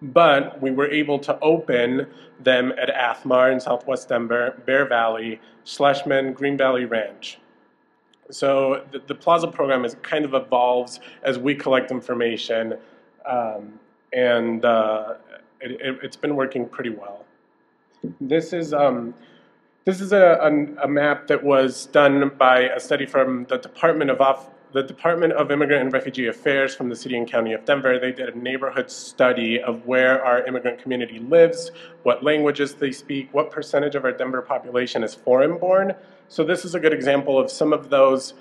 [0.00, 2.06] But we were able to open
[2.42, 7.38] them at Athmar in Southwest Denver, Bear Valley, Schlessman, Green Valley Ranch.
[8.30, 12.78] So the, the Plaza program is kind of evolves as we collect information,
[13.26, 13.78] um,
[14.12, 15.14] and uh,
[15.60, 17.26] it, it, it's been working pretty well.
[18.20, 19.14] This is um,
[19.84, 24.10] this is a, a, a, map that was done by a study from the Department
[24.10, 27.64] of Off, the Department of Immigrant and Refugee Affairs from the City and County of
[27.64, 27.98] Denver.
[27.98, 31.72] They did a neighborhood study of where our immigrant community lives,
[32.02, 35.94] what languages they speak, what percentage of our Denver population is foreign-born.
[36.28, 38.34] So this is a good example of some of those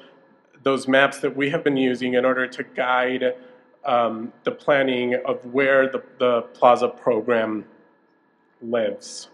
[0.64, 3.34] those maps that we have been using in order to guide
[3.86, 7.64] um, the planning of where the, the Plaza program
[8.62, 9.30] lives.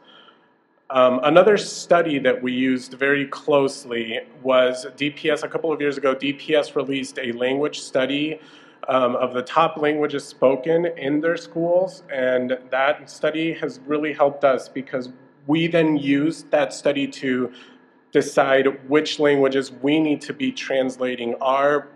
[0.91, 5.41] Um, another study that we used very closely was DPS.
[5.43, 8.39] A couple of years ago, DPS released a language study
[8.87, 14.43] um, of the top languages spoken in their schools, and that study has really helped
[14.43, 15.09] us because
[15.47, 17.51] we then used that study to
[18.11, 21.87] decide which languages we need to be translating our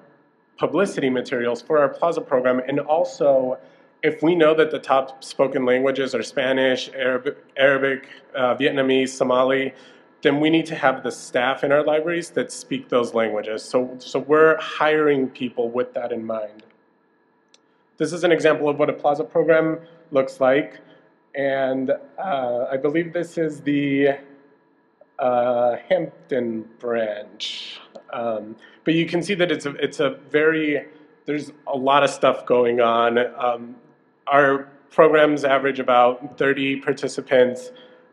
[0.58, 3.60] publicity materials for our Plaza program, and also
[4.02, 9.74] if we know that the top spoken languages are Spanish, Arabic, uh, Vietnamese, Somali,
[10.22, 13.64] then we need to have the staff in our libraries that speak those languages.
[13.64, 16.64] So, so we're hiring people with that in mind.
[17.98, 19.80] This is an example of what a Plaza program
[20.12, 20.80] looks like.
[21.36, 24.18] And uh, I believe this is the
[25.20, 27.80] uh, Hampden branch.
[28.12, 30.86] Um, but you can see that it's a, it's a very,
[31.26, 33.20] there's a lot of stuff going on.
[33.38, 33.76] Um,
[34.30, 37.72] our programs average about 30 participants,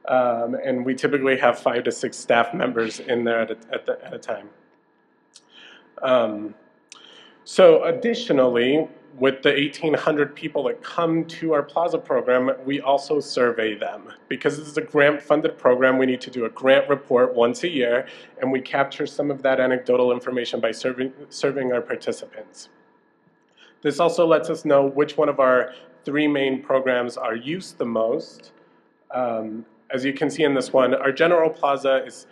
[0.09, 3.87] um, and we typically have five to six staff members in there at a, at
[3.87, 4.49] the, at a time.
[6.03, 6.55] Um,
[7.45, 8.89] so additionally,
[9.19, 14.13] with the 1,800 people that come to our Plaza program, we also survey them.
[14.29, 17.69] Because this is a grant-funded program, we need to do a grant report once a
[17.69, 18.07] year,
[18.41, 22.69] and we capture some of that anecdotal information by serving, surveying our participants.
[23.81, 25.73] This also lets us know which one of our
[26.07, 28.53] three main programs are used the most.
[29.11, 32.27] Um, as you can see in this one, our general plaza is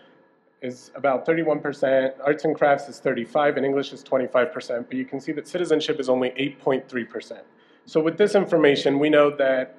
[0.62, 5.20] is about 31%, arts and crafts is 35, and English is 25%, but you can
[5.20, 7.40] see that citizenship is only 8.3%.
[7.84, 9.76] So with this information, we know that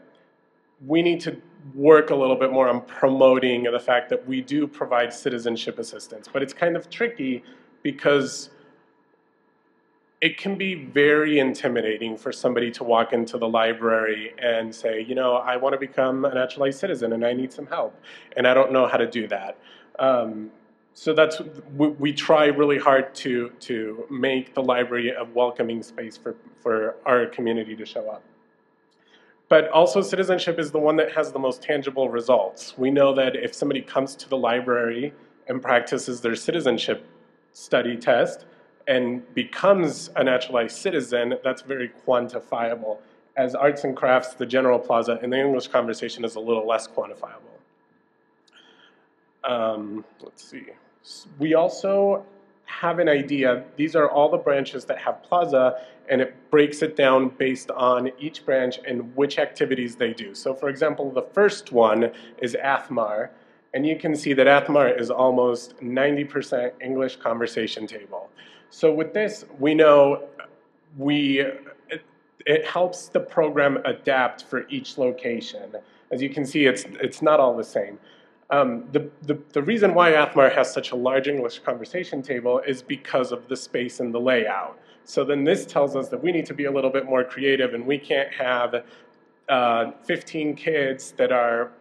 [0.85, 1.41] we need to
[1.73, 6.29] work a little bit more on promoting the fact that we do provide citizenship assistance.
[6.31, 7.43] But it's kind of tricky
[7.81, 8.51] because
[10.26, 15.13] it can be very intimidating for somebody to walk into the library and say, you
[15.13, 17.93] know, I want to become a naturalized citizen and I need some help,
[18.36, 19.55] and I don't know how to do that.
[19.99, 20.49] Um,
[20.95, 21.39] so that's
[21.76, 26.95] we, we, try really hard to to make the library a welcoming space for for
[27.05, 28.23] our community to show up.
[29.47, 32.76] But also, citizenship is the one that has the most tangible results.
[32.80, 35.13] We know that if somebody comes to the library
[35.47, 37.05] and practices their citizenship
[37.53, 38.47] study test,
[38.88, 42.99] and becomes a naturalized citizen, that's very quantifiable.
[43.36, 46.88] As arts and crafts, the general plaza, and the English conversation is a little less
[46.88, 47.55] quantifiable.
[49.43, 50.67] Um, let's see.
[51.38, 52.25] We also
[52.65, 53.63] have an idea.
[53.75, 58.11] These are all the branches that have plaza, and it breaks it down based on
[58.19, 60.33] each branch and which activities they do.
[60.33, 63.29] So, for example, the first one is Athmar,
[63.73, 68.29] and you can see that Athmar is almost 90% English conversation table.
[68.70, 70.28] So with this, we know
[70.97, 72.01] we it,
[72.45, 75.74] it, helps the program adapt for each location.
[76.11, 77.97] As you can see, it's it's not all the same.
[78.51, 82.84] Um, the, the, the reason why Athmar has such a large English conversation table is
[82.84, 84.78] because of the space and the layout.
[85.03, 87.74] So then this tells us that we need to be a little bit more creative
[87.74, 88.84] and we can't have
[89.49, 91.72] uh, 15 kids that are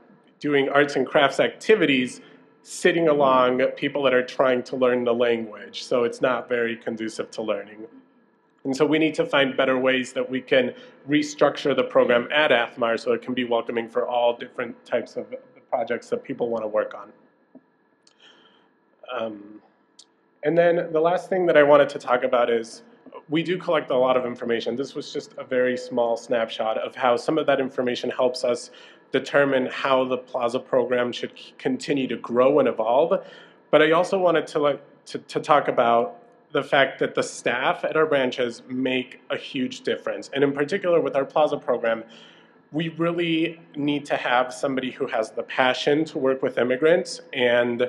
[0.41, 2.21] doing arts and crafts activities
[2.65, 5.85] sitting along people that are trying to learn the language.
[5.85, 7.87] So it's not very conducive to learning.
[8.65, 10.73] And so we need to find better ways that we can
[11.07, 15.27] restructure the program at Athmar so it can be welcoming for all different types of
[15.69, 17.13] projects that people want to work on.
[19.15, 19.61] Um,
[20.43, 22.83] and then the last thing that I wanted to talk about is
[23.29, 24.75] we do collect a lot of information.
[24.75, 28.71] This was just a very small snapshot of how some of that information helps us
[29.21, 33.25] determine how the Plaza program should continue to grow and evolve.
[33.71, 36.19] But I also wanted to, like, to, to talk about
[36.51, 40.31] the fact that the staff at our branches make a huge difference.
[40.35, 42.03] And in particular with our Plaza program,
[42.73, 47.89] we really need to have somebody who has the passion to work with immigrants and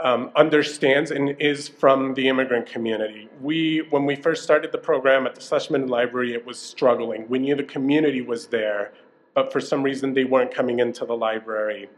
[0.00, 3.28] um, understands and is from the immigrant community.
[3.40, 7.28] We, when we first started the program at the Schlessman Library, it was struggling.
[7.28, 8.92] We knew the community was there,
[9.34, 11.88] but for some reason they weren't coming into the library.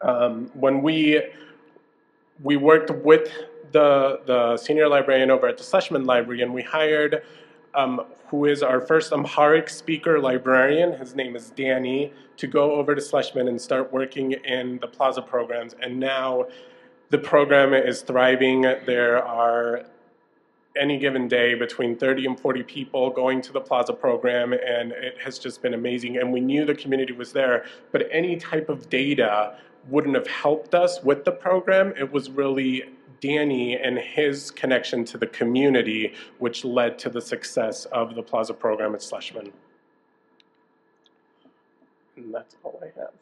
[0.00, 1.22] Um, when we
[2.42, 3.30] we worked with
[3.72, 7.22] the the senior librarian over at the Schlessman Library, and we hired
[7.74, 10.92] um, who is our first Amharic speaker librarian.
[10.92, 15.22] His name is Danny to go over to Schlessman and start working in the Plaza
[15.22, 15.74] programs.
[15.80, 16.46] And now
[17.10, 18.62] the program is thriving.
[18.62, 19.84] There are
[20.76, 25.16] any given day between 30 and 40 people going to the Plaza program, and it
[25.22, 26.18] has just been amazing.
[26.18, 29.56] And we knew the community was there, but any type of data
[29.88, 31.92] wouldn't have helped us with the program.
[31.98, 32.84] It was really
[33.20, 38.54] Danny and his connection to the community which led to the success of the Plaza
[38.54, 39.52] program at Schlessman.
[42.16, 43.12] And that's all I have.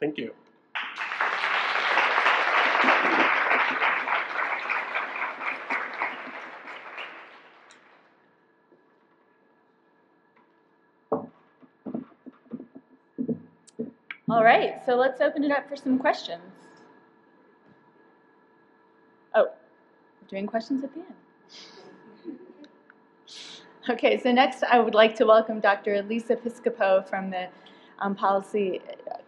[0.00, 0.32] Thank you.
[14.36, 16.42] All right, so let's open it up for some questions.
[19.34, 21.08] Oh, we're doing questions at the end.
[23.88, 26.02] Okay, so next I would like to welcome Dr.
[26.02, 27.46] Lisa Piscopo from the
[28.00, 28.82] um, policy,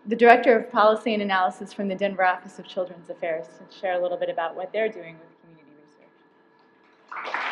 [0.07, 3.99] the Director of Policy and Analysis from the Denver Office of Children's Affairs to share
[3.99, 7.48] a little bit about what they're doing with community research.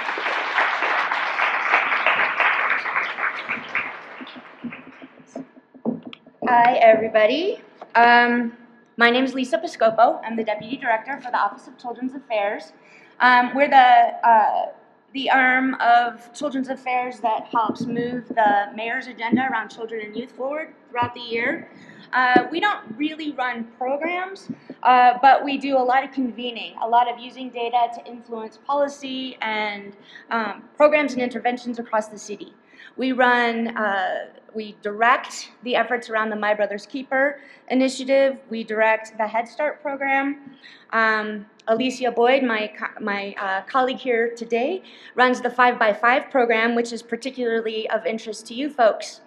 [6.48, 7.60] Hi, everybody.
[7.96, 8.52] Um,
[8.96, 10.20] my name is Lisa Piscopo.
[10.22, 12.72] I'm the Deputy Director for the Office of Children's Affairs.
[13.18, 14.66] Um, we're the, uh,
[15.12, 20.30] the arm of Children's Affairs that helps move the mayor's agenda around children and youth
[20.30, 21.68] forward throughout the year.
[22.12, 24.48] Uh, we don't really run programs,
[24.84, 28.56] uh, but we do a lot of convening, a lot of using data to influence
[28.64, 29.96] policy and
[30.30, 32.54] um, programs and interventions across the city.
[32.96, 34.26] We run, uh,
[34.56, 38.38] we direct the efforts around the My Brother's Keeper initiative.
[38.48, 40.56] We direct the Head Start program.
[40.90, 44.82] Um, Alicia Boyd, my, my uh, colleague here today,
[45.14, 49.20] runs the 5x5 program, which is particularly of interest to you folks.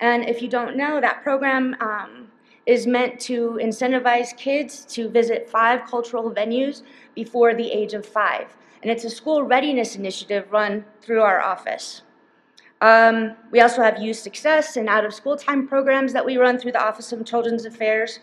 [0.00, 2.28] And if you don't know, that program um,
[2.66, 6.82] is meant to incentivize kids to visit five cultural venues
[7.14, 8.54] before the age of five.
[8.82, 12.02] And it's a school readiness initiative run through our office.
[12.84, 16.58] Um, we also have youth success and out of school time programs that we run
[16.58, 18.18] through the Office of Children's Affairs.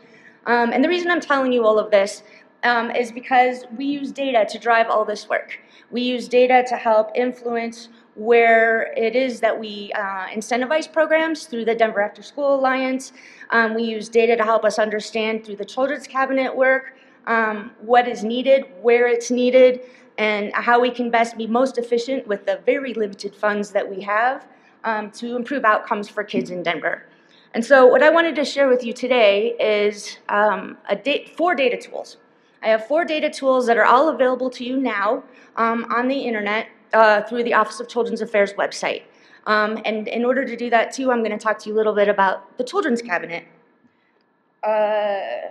[0.45, 2.22] Um, and the reason I'm telling you all of this
[2.62, 5.59] um, is because we use data to drive all this work.
[5.89, 11.66] We use data to help influence where it is that we uh, incentivize programs through
[11.66, 13.14] the Denver After School Alliance.
[13.49, 16.93] Um, we use data to help us understand through the Children's Cabinet work
[17.26, 19.82] um, what is needed, where it's needed,
[20.22, 23.99] and how we can best be most efficient with the very limited funds that we
[24.01, 24.45] have
[24.84, 27.07] um, to improve outcomes for kids in Denver.
[27.55, 31.76] And so what I wanted to share with you today is um, a four data
[31.76, 32.17] tools.
[32.61, 35.24] I have four data tools that are all available to you now
[35.55, 39.01] um, on the internet uh, through the Office of Children's Affairs website.
[39.47, 41.78] Um, and in order to do that too, I'm going to talk to you a
[41.78, 43.45] little bit about the Children's Cabinet.
[44.61, 45.49] Uh,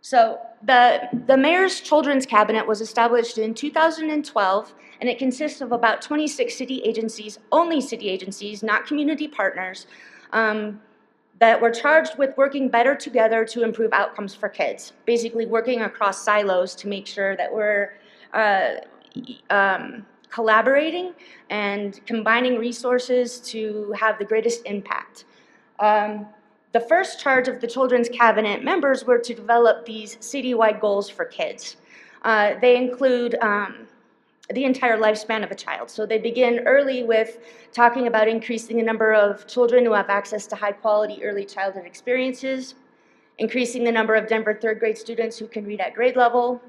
[0.00, 6.02] so the, the Mayor's Children's Cabinet was established in 2012, and it consists of about
[6.02, 9.86] 26 city agencies, only city agencies, not community partners,
[10.32, 10.80] um,
[11.38, 14.92] that were charged with working better together to improve outcomes for kids.
[15.04, 17.94] Basically, working across silos to make sure that we're
[18.34, 18.76] uh,
[19.50, 21.12] um, collaborating
[21.50, 25.26] and combining resources to have the greatest impact.
[25.78, 26.26] Um,
[26.76, 31.24] the first charge of the Children's Cabinet members were to develop these citywide goals for
[31.24, 31.78] kids.
[32.20, 33.86] Uh, they include um,
[34.52, 35.88] the entire lifespan of a child.
[35.88, 37.38] So they begin early with
[37.72, 41.86] talking about increasing the number of children who have access to high quality early childhood
[41.86, 42.74] experiences,
[43.38, 46.60] increasing the number of Denver third grade students who can read at grade level,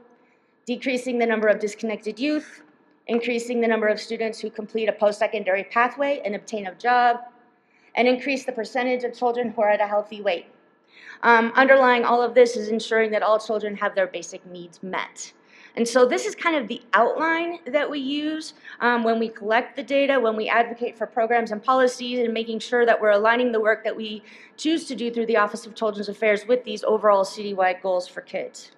[0.66, 2.62] decreasing the number of disconnected youth,
[3.08, 7.20] increasing the number of students who complete a post-secondary pathway and obtain a job,
[7.98, 10.46] and increase the percentage of children who are at a healthy weight.
[11.24, 15.34] Um, underlying all of this is ensuring that all children have their basic needs met.
[15.76, 19.76] And so this is kind of the outline that we use um, when we collect
[19.76, 23.52] the data, when we advocate for programs and policies, and making sure that we're aligning
[23.52, 24.24] the work that we
[24.58, 28.22] choose to do through the Office of Children's Affairs with these overall citywide goals for
[28.22, 28.72] kids.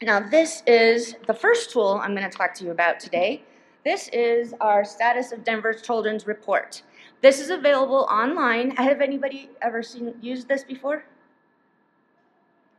[0.00, 3.42] Now this is the first tool I'm going to talk to you about today.
[3.84, 6.82] This is our Status of Denver's Children's Report.
[7.20, 8.70] This is available online.
[8.72, 11.04] Have anybody ever seen used this before?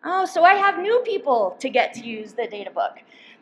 [0.04, 3.00] Oh, so I have new people to get to use the data book.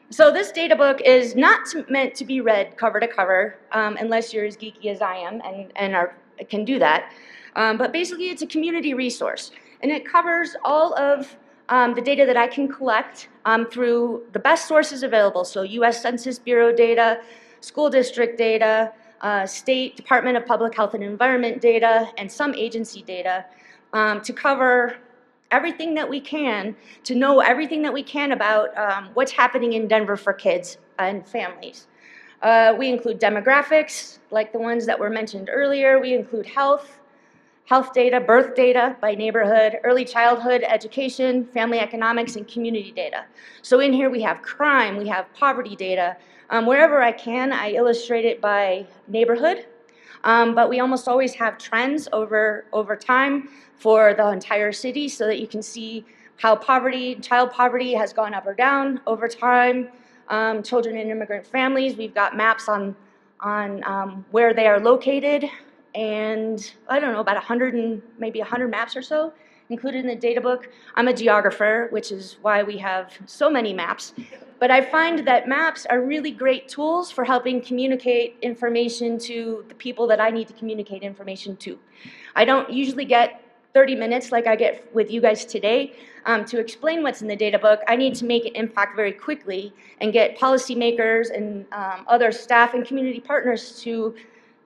[0.10, 4.34] So this data book is not meant to be read cover to cover, um, unless
[4.34, 6.16] you're as geeky as I am and, and are,
[6.50, 7.14] can do that.
[7.56, 11.36] Um, but basically, it's a community resource, and it covers all of
[11.70, 15.44] um, the data that I can collect um, through the best sources available.
[15.44, 16.02] So U.S.
[16.02, 17.22] Census Bureau data,
[17.60, 23.02] school district data, uh, State Department of Public Health and Environment data, and some agency
[23.02, 23.46] data
[23.94, 24.98] um, to cover
[25.52, 29.88] everything that we can, to know everything that we can about um, what's happening in
[29.88, 31.88] Denver for kids and families.
[32.42, 36.00] Uh, we include demographics, like the ones that were mentioned earlier.
[36.00, 37.00] We include health,
[37.66, 43.26] health data, birth data by neighborhood, early childhood education, family economics, and community data.
[43.62, 46.18] So in here we have crime, we have poverty data.
[46.50, 49.66] Um, wherever I can, I illustrate it by neighborhood.
[50.24, 55.28] Um, but we almost always have trends over, over time for the entire city so
[55.28, 56.06] that you can see
[56.38, 59.90] how poverty, child poverty has gone up or down over time.
[60.30, 62.96] Um, children in immigrant families, we've got maps on,
[63.40, 65.46] on um, where they are located
[65.96, 69.34] and I don't know, about 100 and maybe 100 maps or so
[69.70, 70.70] included in the data book.
[70.96, 74.14] I'm a geographer, which is why we have so many maps.
[74.60, 79.76] But I find that maps are really great tools for helping communicate information to the
[79.76, 81.78] people that I need to communicate information to.
[82.36, 83.44] I don't usually get
[83.74, 85.94] 30 minutes like I get with you guys today
[86.26, 87.82] um, to explain what's in the data book.
[87.88, 92.74] I need to make an impact very quickly and get policymakers and um, other staff
[92.74, 94.16] and community partners to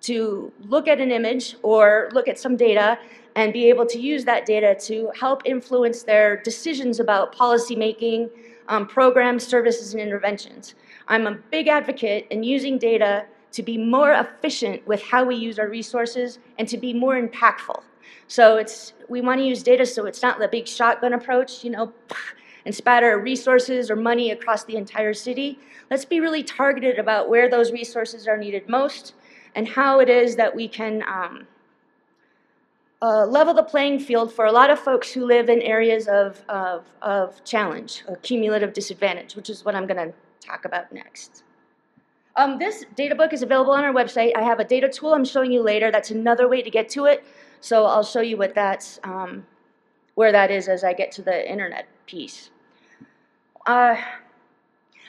[0.01, 2.97] to look at an image or look at some data
[3.35, 8.29] and be able to use that data to help influence their decisions about policy making,
[8.67, 10.75] um, programs, services, and interventions.
[11.07, 15.59] I'm a big advocate in using data to be more efficient with how we use
[15.59, 17.81] our resources and to be more impactful.
[18.27, 21.69] So it's we want to use data so it's not the big shotgun approach, you
[21.69, 21.91] know,
[22.65, 25.59] and spatter resources or money across the entire city.
[25.89, 29.15] Let's be really targeted about where those resources are needed most
[29.55, 31.47] and how it is that we can um,
[33.01, 36.43] uh, level the playing field for a lot of folks who live in areas of,
[36.49, 40.13] of, of challenge, cumulative disadvantage, which is what I'm going to
[40.45, 41.43] talk about next.
[42.35, 44.31] Um, this data book is available on our website.
[44.37, 45.91] I have a data tool I'm showing you later.
[45.91, 47.23] That's another way to get to it.
[47.59, 49.45] So I'll show you what that's, um,
[50.15, 52.51] where that is as I get to the internet piece.
[53.65, 53.95] Uh,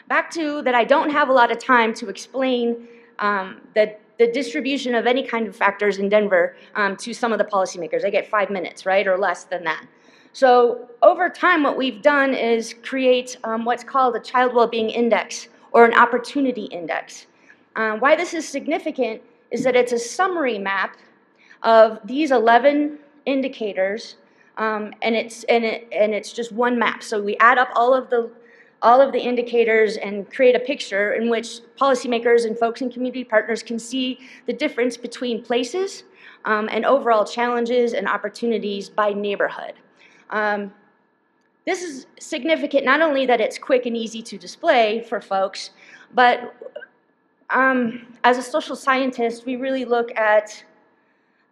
[0.08, 2.88] back to that I don't have a lot of time to explain
[3.18, 7.38] um, the the distribution of any kind of factors in Denver um, to some of
[7.38, 8.04] the policymakers.
[8.04, 9.86] I get five minutes, right, or less than that.
[10.32, 15.48] So over time, what we've done is create um, what's called a child well-being index
[15.72, 17.26] or an opportunity index.
[17.76, 20.96] Um, why this is significant is that it's a summary map
[21.62, 24.16] of these 11 indicators,
[24.56, 27.02] um, and it's and it and it's just one map.
[27.02, 28.30] So we add up all of the
[28.82, 33.24] all of the indicators and create a picture in which policymakers and folks and community
[33.24, 36.04] partners can see the difference between places
[36.44, 39.74] um, and overall challenges and opportunities by neighborhood.
[40.30, 40.72] Um,
[41.64, 45.70] this is significant not only that it's quick and easy to display for folks,
[46.12, 46.54] but
[47.50, 50.64] um, as a social scientist, we really look at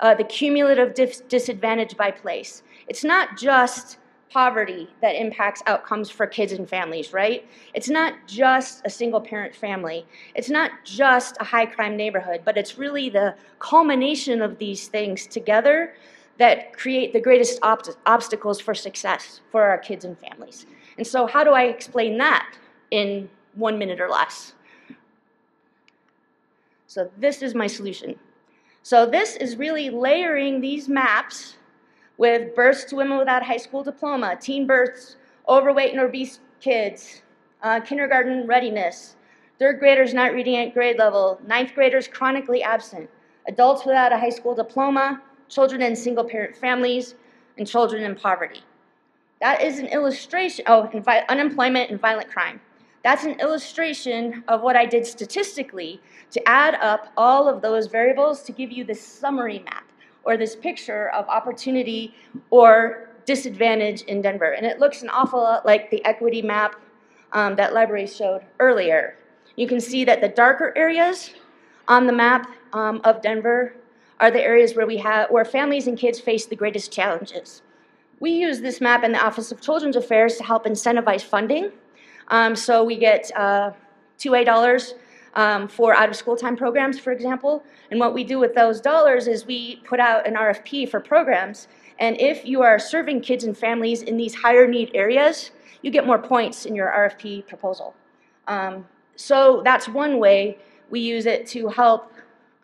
[0.00, 0.94] uh, the cumulative
[1.28, 2.62] disadvantage by place.
[2.88, 3.98] It's not just
[4.30, 7.46] poverty that impacts outcomes for kids and families, right?
[7.74, 10.06] It's not just a single parent family.
[10.34, 15.26] It's not just a high crime neighborhood, but it's really the culmination of these things
[15.26, 15.94] together
[16.38, 20.64] that create the greatest ob obstacles for success for our kids and families.
[20.96, 22.54] And so, how do I explain that
[22.90, 24.54] in one minute or less?
[26.86, 28.18] So, this is my solution.
[28.82, 31.56] So, this is really layering these maps
[32.20, 35.16] with births to women without high school diploma, teen births,
[35.48, 37.22] overweight and obese kids,
[37.62, 39.16] uh, kindergarten readiness,
[39.58, 43.08] third graders not reading at grade level, ninth graders chronically absent,
[43.48, 47.14] adults without a high school diploma, children in single parent families,
[47.56, 48.60] and children in poverty.
[49.40, 50.90] That is an illustration, oh,
[51.30, 52.60] unemployment and violent crime.
[53.02, 56.02] That's an illustration of what I did statistically
[56.32, 59.89] to add up all of those variables to give you this summary map
[60.24, 62.14] or this picture of opportunity
[62.50, 64.52] or disadvantage in Denver.
[64.52, 66.76] And it looks an awful lot like the equity map
[67.32, 69.16] um, that library showed earlier.
[69.56, 71.30] You can see that the darker areas
[71.88, 73.74] on the map um, of Denver
[74.20, 77.62] are the areas where we have where families and kids face the greatest challenges.
[78.20, 81.72] We use this map in the Office of Children's Affairs to help incentivize funding.
[82.28, 83.72] Um, so we get uh,
[84.18, 84.94] 2A dollars
[85.34, 87.62] um, for out of school time programs, for example.
[87.90, 91.68] And what we do with those dollars is we put out an RFP for programs.
[91.98, 95.50] And if you are serving kids and families in these higher need areas,
[95.82, 97.94] you get more points in your RFP proposal.
[98.48, 100.58] Um, so that's one way
[100.88, 102.12] we use it to help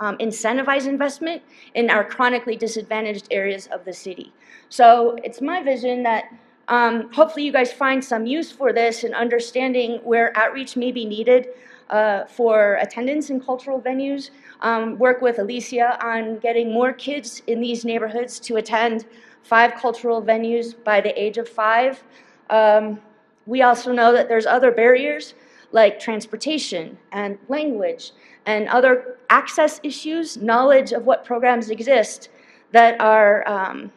[0.01, 1.43] um, incentivize investment
[1.75, 4.33] in our chronically disadvantaged areas of the city.
[4.69, 6.25] So it's my vision that
[6.69, 11.05] um, hopefully you guys find some use for this and understanding where outreach may be
[11.05, 11.49] needed
[11.91, 14.31] uh, for attendance in cultural venues.
[14.61, 19.07] Um, work with Alicia on getting more kids in these neighborhoods to attend
[19.43, 22.03] five cultural venues by the age of five.
[22.51, 23.01] Um,
[23.47, 25.35] we also know that there's other barriers
[25.73, 28.13] like transportation and language
[28.47, 32.29] and other access issues, knowledge of what programs exist
[32.73, 33.93] that are um,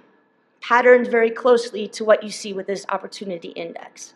[0.61, 4.13] patterned very closely to what you see with this opportunity index.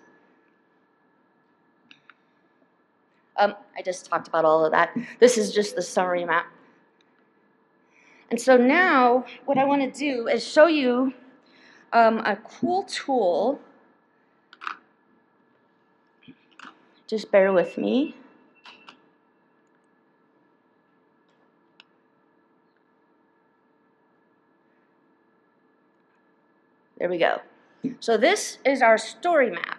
[3.38, 4.96] Um, I just talked about all of that.
[5.20, 6.46] This is just the summary map.
[8.30, 11.14] And so now what I want to do is show you
[11.92, 13.60] um, a cool tool.
[17.08, 18.16] Just bear with me.
[26.98, 27.42] There we go.
[28.00, 29.78] So this is our story map.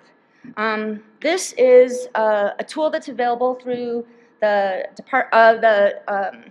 [0.58, 4.06] Um, this is uh, a tool that's available through
[4.42, 6.44] the, Depart- uh, the um,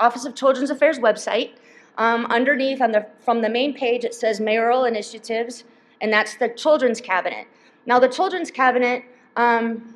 [0.00, 1.50] Office of Children's Affairs website.
[1.98, 5.64] Um, underneath on the, from the main page, it says mayoral initiatives,
[6.00, 7.46] and that's the Children's Cabinet.
[7.84, 9.04] Now, the Children's Cabinet
[9.36, 9.94] um,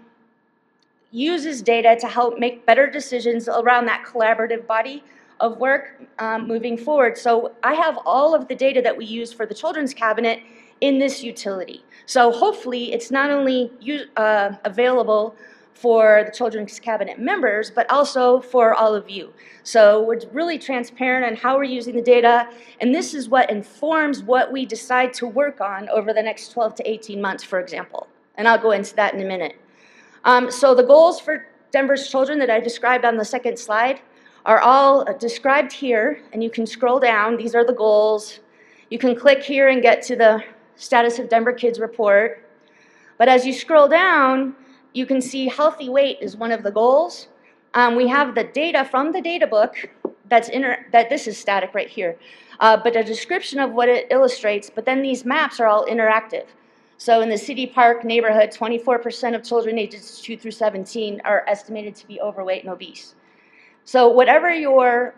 [1.11, 5.03] uses data to help make better decisions around that collaborative body
[5.41, 7.16] of work um, moving forward.
[7.16, 10.41] So I have all of the data that we use for the Children's Cabinet
[10.81, 11.85] in this utility.
[12.07, 13.70] So hopefully it's not only
[14.16, 15.35] uh, available
[15.79, 19.33] for the Children's Cabinet members, but also for all of you.
[19.62, 22.49] So we're really transparent on how we're using the data,
[22.81, 26.74] and this is what informs what we decide to work on over the next 12
[26.76, 28.09] to 18 months, for example.
[28.37, 29.55] And I'll go into that in a minute.
[30.24, 34.01] Um, so the goals for Denver's children that I described on the second slide
[34.47, 37.37] are all described here, and you can scroll down.
[37.37, 38.41] These are the goals.
[38.91, 40.43] You can click here and get to the
[40.79, 42.49] Status of Denver Kids report.
[43.18, 44.55] But as you scroll down,
[44.95, 47.29] you can see healthy weight is one of the goals.
[47.74, 49.91] Um, we have the data from the data book
[50.29, 52.16] that's inter- that this is static right here,
[52.61, 54.70] uh, but a description of what it illustrates.
[54.70, 56.47] But then these maps are all interactive.
[56.97, 61.95] So in the city park neighborhood, 24% of children ages 2 through 17 are estimated
[61.97, 63.14] to be overweight and obese.
[63.85, 65.14] So whatever your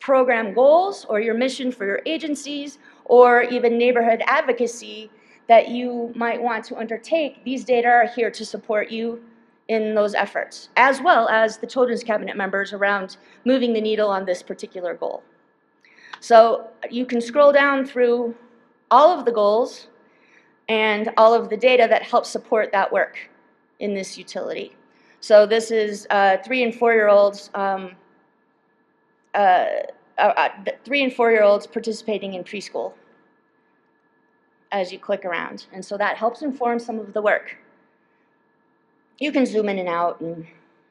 [0.00, 2.78] program goals or your mission for your agencies
[3.12, 5.10] or even neighborhood advocacy
[5.46, 9.22] that you might want to undertake, these data are here to support you
[9.68, 14.24] in those efforts, as well as the Children's Cabinet members around moving the needle on
[14.24, 15.22] this particular goal.
[16.20, 18.34] So you can scroll down through
[18.90, 19.88] all of the goals
[20.70, 23.18] and all of the data that help support that work
[23.78, 24.74] in this utility.
[25.20, 27.90] So this is uh, three and four-year-olds, um,
[29.34, 29.66] uh,
[30.16, 30.48] uh, uh
[30.86, 32.94] three and four-year-olds participating in preschool
[34.72, 35.66] as you click around.
[35.72, 37.56] And so that helps inform some of the work.
[39.18, 40.46] You can zoom in and out and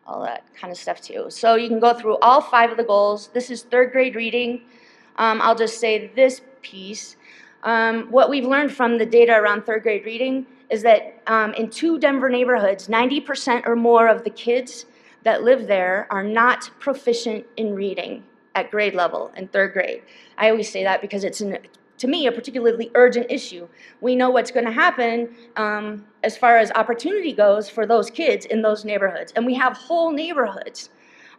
[0.08, 1.26] all that kind of stuff too.
[1.30, 3.28] So you can go through all five of the goals.
[3.34, 4.62] This is third grade reading.
[5.18, 7.18] Um, I'll just say this piece.
[7.64, 11.70] Um, what we've learned from the data around third grade reading is that um, in
[11.70, 14.86] two Denver neighborhoods, 90% or more of the kids
[15.24, 18.24] that live there are not proficient in reading
[18.56, 20.02] at grade level in third grade.
[20.38, 21.58] I always say that because it's an
[22.02, 23.68] to me, a particularly urgent issue.
[24.02, 28.48] We know what's going to happen um, as far as opportunity goes for those kids
[28.48, 29.32] in those neighborhoods.
[29.36, 30.90] And we have whole neighborhoods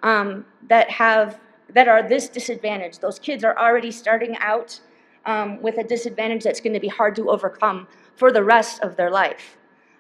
[0.05, 1.41] um, that have
[1.75, 3.01] that are this disadvantaged.
[3.01, 4.79] Those kids are already starting out
[5.25, 8.95] um, with a disadvantage that's going to be hard to overcome for the rest of
[8.95, 9.57] their life.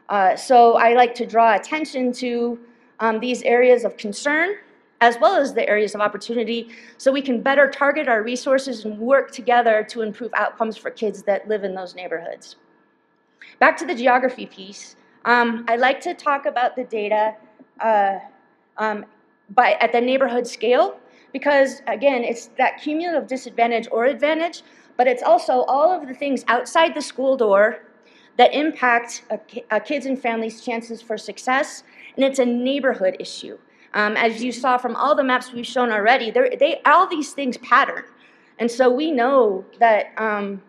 [0.08, 2.58] Uh, so I like to draw attention to
[3.00, 4.56] um, these areas of concern
[5.02, 8.96] as well as the areas of opportunity so we can better target our resources and
[8.96, 12.54] work together to improve outcomes for kids that live in those neighborhoods.
[13.58, 14.94] Back to the geography piece,
[15.24, 17.34] um, I like to talk about the data
[17.80, 18.20] uh,
[18.76, 19.04] um,
[19.50, 21.00] by, at the neighborhood scale
[21.32, 24.62] because, again, it's that cumulative disadvantage or advantage,
[24.96, 27.82] but it's also all of the things outside the school door
[28.36, 29.40] that impact a,
[29.72, 31.82] a kids and families' chances for success,
[32.14, 33.58] and it's a neighborhood issue.
[33.94, 37.58] Um, as you saw from all the maps we've shown already, they, all these things
[37.58, 38.04] pattern.
[38.58, 40.62] And so we know that, um,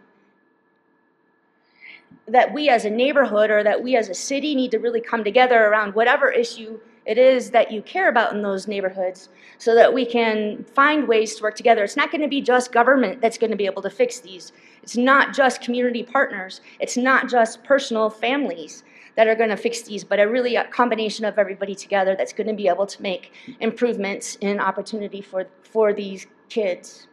[2.28, 5.24] that we as a neighborhood or that we as a city need to really come
[5.24, 9.94] together around whatever issue it is that you care about in those neighborhoods so that
[9.94, 11.84] we can find ways to work together.
[11.84, 14.54] It's not going to be just government that's going to be able to fix these.
[14.82, 16.62] It's not just community partners.
[16.80, 18.84] It's not just personal families
[19.16, 22.34] that are going to fix these, but a really a combination of everybody together that's
[22.34, 27.08] going to be able to make improvements in opportunity for, for these kids.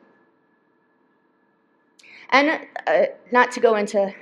[2.30, 4.14] And uh, not to go into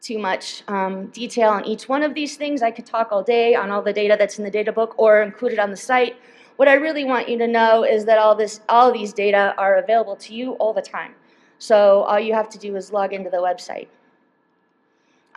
[0.00, 2.62] too much um, detail on each one of these things.
[2.62, 5.22] I could talk all day on all the data that's in the data book or
[5.22, 6.16] included on the site.
[6.56, 9.76] What I really want you to know is that all this, all these data are
[9.76, 11.14] available to you all the time.
[11.58, 13.88] So all you have to do is log into the website.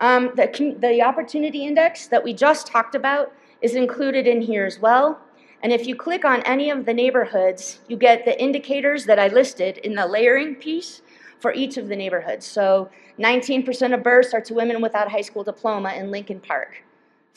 [0.02, 3.32] Um, the, the opportunity index that we just talked about
[3.62, 5.22] is included in here as well.
[5.62, 9.28] And if you click on any of the neighborhoods, you get the indicators that I
[9.28, 11.04] listed in the layering piece
[11.40, 12.48] for each of the neighborhoods.
[12.48, 12.90] So
[13.20, 16.84] 19% of births are to women without a high school diploma in Lincoln Park.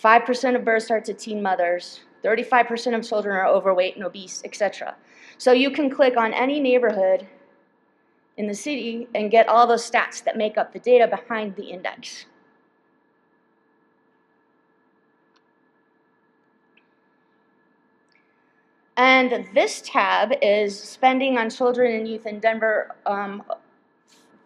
[0.02, 2.00] 5% of births are to teen mothers.
[2.24, 4.96] 35% of children are overweight and obese, etc.
[5.36, 7.26] So you can click on any neighborhood
[8.38, 11.64] in the city and get all those stats that make up the data behind the
[11.64, 12.24] index.
[18.96, 23.42] And this tab is spending on children and youth in Denver um,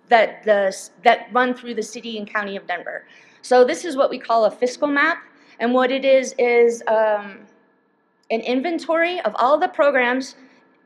[0.09, 0.75] that, the,
[1.05, 3.05] that run through the city and county of Denver.
[3.43, 5.23] So this is what we call a fiscal map.
[5.61, 7.41] And what it is is um,
[8.31, 10.37] an inventory of all the programs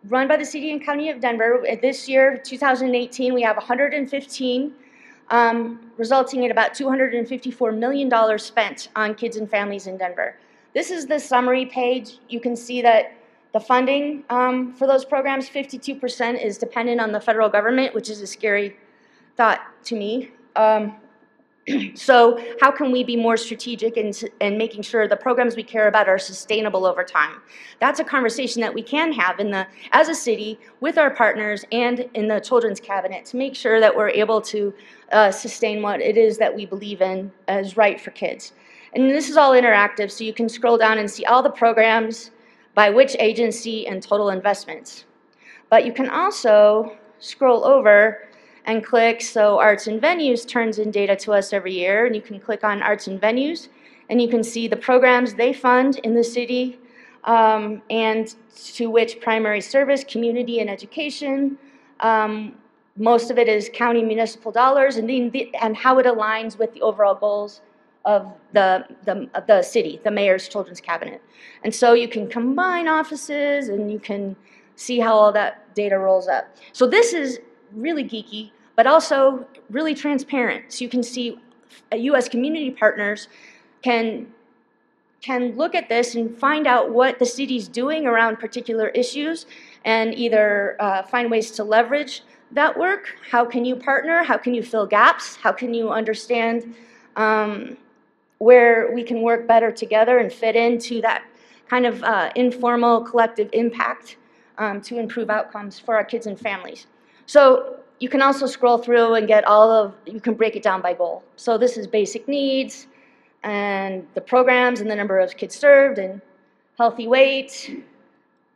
[0.08, 1.64] run by the city and county of Denver.
[1.80, 4.72] This year, 2018, we have 115,
[5.30, 10.36] um, resulting in about $254 million spent on kids and families in Denver.
[10.74, 12.18] This is the summary page.
[12.28, 13.12] You can see that
[13.52, 18.20] the funding um, for those programs, 52% is dependent on the federal government, which is
[18.20, 18.76] a scary
[19.36, 20.30] thought to me.
[20.56, 20.96] Um,
[21.94, 25.86] so how can we be more strategic in, in making sure the programs we care
[25.86, 27.40] about are sustainable over time?
[27.78, 31.64] That's a conversation that we can have in the, as a city with our partners
[31.70, 34.74] and in the children's cabinet to make sure that we're able to
[35.12, 38.52] uh, sustain what it is that we believe in as right for kids.
[38.94, 42.30] And this is all interactive, so you can scroll down and see all the programs,
[42.74, 45.04] by which agency and total investments.
[45.68, 48.28] But you can also scroll over
[48.64, 52.22] and click, so Arts and Venues turns in data to us every year, and you
[52.22, 53.68] can click on Arts and Venues,
[54.08, 56.78] and you can see the programs they fund in the city,
[57.24, 58.34] um, and
[58.74, 61.58] to which primary service, community, and education.
[62.00, 62.56] Um,
[62.96, 66.82] most of it is county municipal dollars, and, the, and how it aligns with the
[66.82, 67.62] overall goals
[68.04, 71.22] of the, the, the city, the mayor's children's cabinet.
[71.64, 74.36] And so you can combine offices and you can
[74.76, 76.56] see how all that data rolls up.
[76.72, 77.40] So this is
[77.72, 80.72] really geeky, but also really transparent.
[80.72, 81.38] So you can see
[81.92, 82.28] U.S.
[82.28, 83.28] community partners
[83.82, 84.26] can
[85.20, 89.46] can look at this and find out what the city's doing around particular issues
[89.84, 93.14] and either uh, find ways to leverage that work.
[93.30, 94.24] How can you partner?
[94.24, 95.36] How can you fill gaps?
[95.36, 96.74] How can you understand
[97.14, 97.76] um,
[98.42, 101.22] where we can work better together and fit into that
[101.68, 104.16] kind of uh, informal collective impact
[104.58, 106.86] um, to improve outcomes for our kids and families.
[107.26, 110.82] So you can also scroll through and get all of, you can break it down
[110.82, 111.22] by goal.
[111.36, 112.88] So this is basic needs
[113.44, 116.20] and the programs and the number of kids served and
[116.78, 117.84] healthy weight,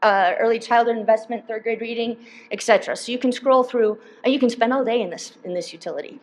[0.03, 2.17] uh, early childhood investment, third grade reading,
[2.51, 2.97] etc.
[2.97, 5.73] So you can scroll through and you can spend all day in this, in this
[5.73, 6.19] utility.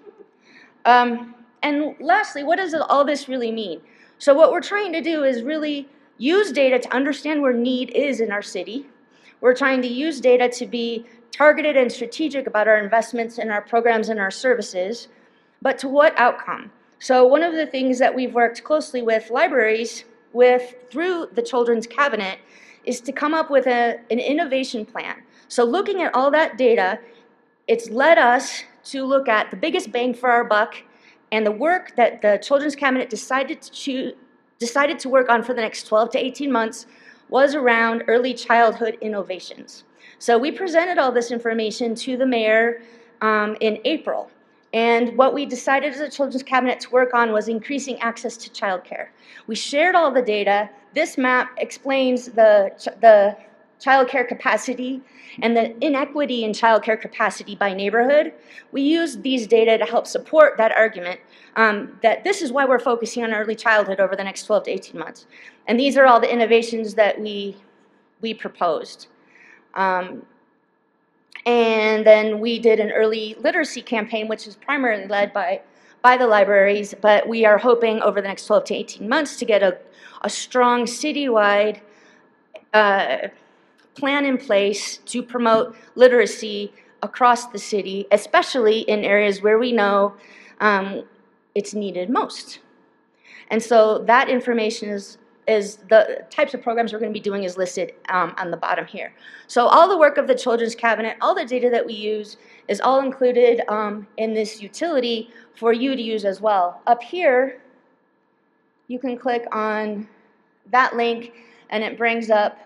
[0.83, 1.33] Um,
[1.63, 3.81] and lastly, what does all this really mean?
[4.19, 5.87] So what we're trying to do is really
[6.17, 8.85] use data to understand where need is in our city.
[9.41, 13.61] We're trying to use data to be targeted and strategic about our investments in our
[13.61, 15.07] programs and our services,
[15.61, 16.71] but to what outcome?
[16.99, 21.87] So one of the things that we've worked closely with libraries with through the Children's
[21.87, 22.39] Cabinet
[22.85, 25.23] is to come up with a, an innovation plan.
[25.47, 26.99] So looking at all that data,
[27.67, 30.75] it's led us to look at the biggest bang for our buck
[31.33, 34.13] and the work that the Children's Cabinet decided to choose,
[34.59, 36.85] decided to work on for the next 12 to 18 months
[37.27, 39.83] was around early childhood innovations.
[40.19, 42.83] So we presented all this information to the mayor
[43.21, 44.29] um, in April.
[44.73, 48.51] And what we decided as a Children's Cabinet to work on was increasing access to
[48.51, 49.07] childcare.
[49.47, 50.69] We shared all the data.
[50.93, 52.71] This map explains the,
[53.01, 53.35] the
[53.81, 55.01] childcare capacity
[55.41, 58.33] and the inequity in childcare capacity by neighborhood.
[58.71, 61.19] We used these data to help support that argument
[61.55, 64.71] um, that this is why we're focusing on early childhood over the next 12 to
[64.71, 65.27] 18 months.
[65.67, 67.57] And these are all the innovations that we,
[68.21, 69.07] we proposed.
[69.75, 70.25] Um,
[71.45, 75.61] and then we did an early literacy campaign, which is primarily led by,
[76.01, 79.45] by the libraries, but we are hoping over the next 12 to 18 months to
[79.45, 79.77] get a,
[80.21, 81.81] a strong citywide
[82.73, 83.27] uh,
[83.95, 90.15] plan in place to promote literacy across the city, especially in areas where we know
[90.61, 91.03] um,
[91.55, 92.59] it's needed most.
[93.49, 95.17] And so that information is
[95.47, 98.57] is the types of programs we're going to be doing is listed um, on the
[98.57, 99.13] bottom here.
[99.47, 102.37] So all the work of the Children's Cabinet, all the data that we use
[102.69, 106.81] is all included um, in this utility for you to use as well.
[106.87, 107.61] Up here,
[108.87, 110.07] you can click on
[110.71, 111.33] that link
[111.69, 112.57] and it brings up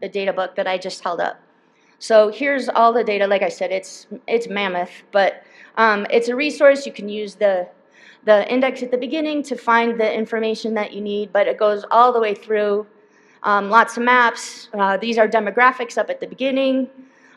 [0.00, 1.40] the data book that I just held up.
[1.98, 3.26] So here's all the data.
[3.26, 5.44] Like I said, it's, it's mammoth, but
[5.76, 6.86] um, it's a resource.
[6.86, 7.68] You can use the
[8.24, 11.84] the index at the beginning to find the information that you need, but it goes
[11.90, 12.86] all the way through.
[13.42, 14.68] Um, lots of maps.
[14.74, 16.88] Uh, these are demographics up at the beginning.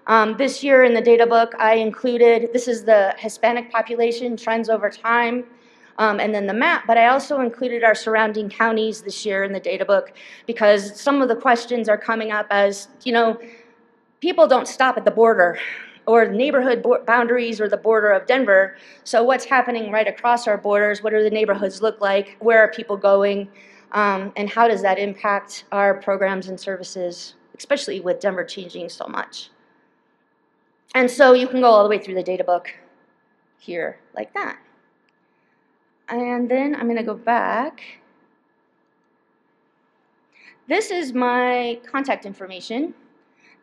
[0.07, 4.69] Um, this year in the data book, I included, this is the Hispanic population trends
[4.69, 5.45] over time,
[5.97, 9.53] um, and then the map, but I also included our surrounding counties this year in
[9.53, 10.13] the data book
[10.47, 13.39] because some of the questions are coming up as, you know,
[14.19, 15.59] people don't stop at the border
[16.05, 18.75] or neighborhood boundaries or the border of Denver.
[19.03, 21.03] So what's happening right across our borders?
[21.03, 22.37] What do the neighborhoods look like?
[22.39, 23.47] Where are people going?
[23.91, 29.05] Um, and how does that impact our programs and services, especially with Denver changing so
[29.07, 29.49] much?
[30.95, 32.69] And so you can go all the way through the data book
[33.59, 34.57] here like that.
[36.13, 37.81] And then I'm going to go back.
[40.69, 42.93] This is my contact information.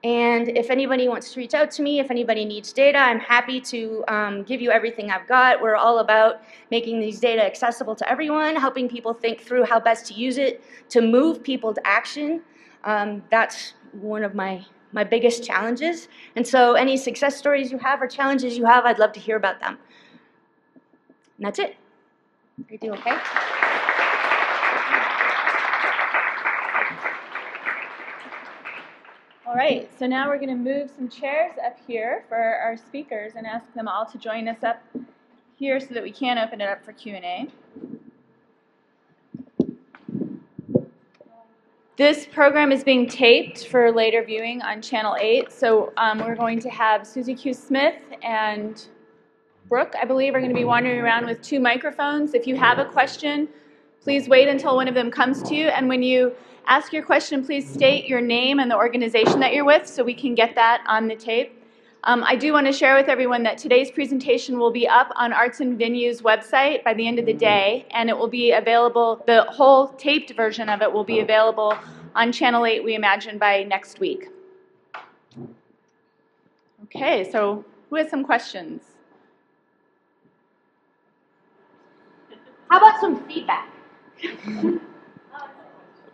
[0.02, 3.60] And if anybody wants to reach out to me, if anybody needs data, I'm happy
[3.60, 5.62] to um, give you everything I've got.
[5.62, 6.42] We're all about
[6.72, 10.64] making these data accessible to everyone, helping people think through how best to use it
[10.88, 12.42] to move people to action.
[12.82, 16.08] Um, that's one of my, my biggest challenges.
[16.34, 19.36] And so any success stories you have or challenges you have, I'd love to hear
[19.36, 19.78] about them.
[21.36, 21.76] And that's it.
[22.68, 23.16] You do okay?
[29.46, 33.32] All right, so now we're going to move some chairs up here for our speakers
[33.34, 34.82] and ask them all to join us up
[35.56, 37.48] here so that we can open it up for Q&A.
[41.96, 46.60] This program is being taped for later viewing on Channel 8, so um, we're going
[46.60, 47.52] to have Susie Q.
[47.52, 48.86] Smith and
[49.70, 52.34] Brooke, I believe, are going to be wandering around with two microphones.
[52.34, 53.48] If you have a question,
[54.02, 56.34] please wait until one of them comes to you, and when you
[56.66, 60.12] ask your question, please state your name and the organization that you're with so we
[60.12, 61.62] can get that on the tape.
[62.02, 65.32] Um, I do want to share with everyone that today's presentation will be up on
[65.32, 69.22] Arts and Venues website by the end of the day, and it will be available,
[69.28, 71.78] the whole taped version of it will be available
[72.16, 74.30] on Channel 8, we imagine, by next week.
[76.86, 78.89] Okay, so who has some questions?
[82.70, 83.68] How about some feedback?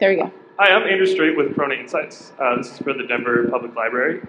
[0.00, 0.32] There we go.
[0.58, 2.32] Hi, I'm Andrew Strait with Corona Insights.
[2.40, 4.22] Uh, this is for the Denver Public Library.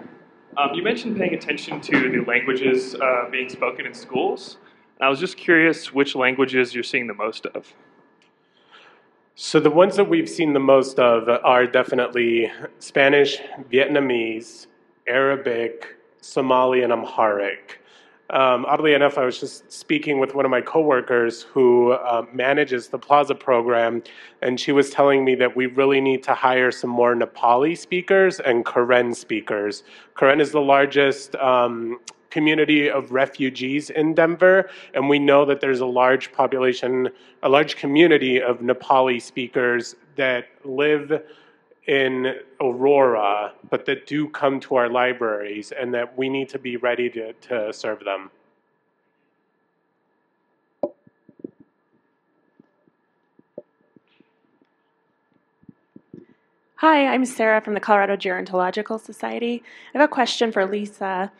[0.58, 4.58] Um, you mentioned paying attention to the languages uh, being spoken in schools.
[4.98, 7.72] And I was just curious which languages you're seeing the most of.
[9.34, 13.38] So the ones that we've seen the most of are definitely Spanish,
[13.72, 14.66] Vietnamese,
[15.06, 17.80] Arabic, Somali, and Amharic.
[18.30, 22.88] Um, oddly enough, I was just speaking with one of my coworkers who uh, manages
[22.88, 24.02] the Plaza program,
[24.42, 28.38] and she was telling me that we really need to hire some more Nepali speakers
[28.38, 29.82] and Karen speakers.
[30.18, 31.98] Karen is the largest um,
[32.28, 37.08] community of refugees in Denver, and we know that there's a large population,
[37.42, 41.22] a large community of Nepali speakers that live
[41.88, 46.76] in Aurora, but that do come to our libraries and that we need to be
[46.76, 48.30] ready to, to serve them.
[56.76, 59.64] Hi, I'm Sarah from the Colorado Gerontological Society.
[59.94, 61.32] I have a question for Lisa.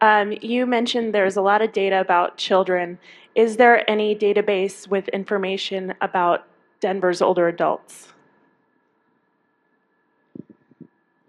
[0.00, 2.98] Um, you mentioned there's a lot of data about children.
[3.34, 6.46] Is there any database with information about
[6.80, 8.14] Denver's older adults?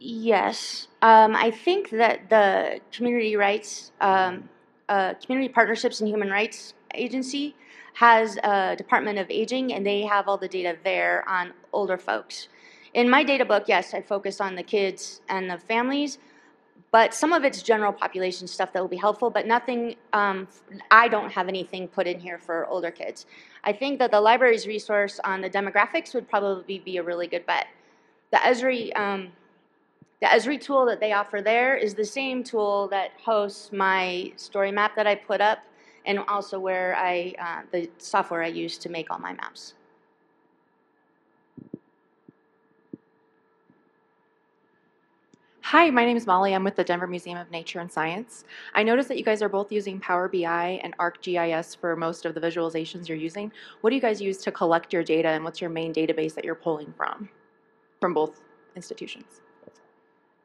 [0.03, 4.49] Yes, um, I think that the community rights, um,
[4.89, 7.55] uh, community partnerships and human rights agency
[7.93, 12.47] has a Department of Aging, and they have all the data there on older folks.
[12.95, 16.17] In my data book, yes, I focus on the kids and the families,
[16.91, 20.47] but some of it's general population stuff that will be helpful, but nothing, um,
[20.89, 23.27] I don't have anything put in here for older kids.
[23.63, 27.45] I think that the library's resource on the demographics would probably be a really good
[27.45, 27.67] bet.
[28.31, 29.33] The Esri, um,
[30.21, 34.71] the Esri tool that they offer there is the same tool that hosts my story
[34.71, 35.59] map that I put up
[36.05, 39.73] and also where I, uh, the software I use to make all my maps.
[45.61, 46.53] Hi, my name is Molly.
[46.53, 48.43] I'm with the Denver Museum of Nature and Science.
[48.75, 52.35] I noticed that you guys are both using Power BI and ArcGIS for most of
[52.35, 53.51] the visualizations you're using.
[53.79, 56.43] What do you guys use to collect your data and what's your main database that
[56.43, 57.29] you're pulling from,
[58.01, 58.41] from both
[58.75, 59.41] institutions?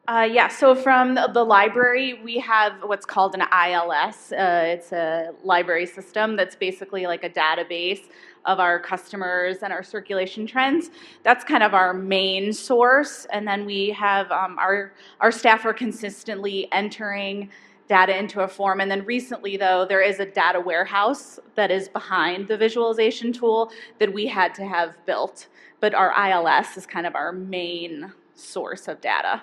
[0.09, 4.31] Uh, yeah, so from the, library, we have what's called an ILS.
[4.31, 8.09] Uh, it's a library system that's basically like a database
[8.45, 10.91] of our customers and our circulation trends.
[11.25, 13.27] That's kind of our main source.
[13.33, 17.51] And then we have um, our, our staff are consistently entering
[17.89, 18.81] data into a form.
[18.81, 23.73] And then recently, though, there is a data warehouse that is behind the visualization tool
[23.99, 25.49] that we had to have built.
[25.81, 29.43] But our ILS is kind of our main source of data.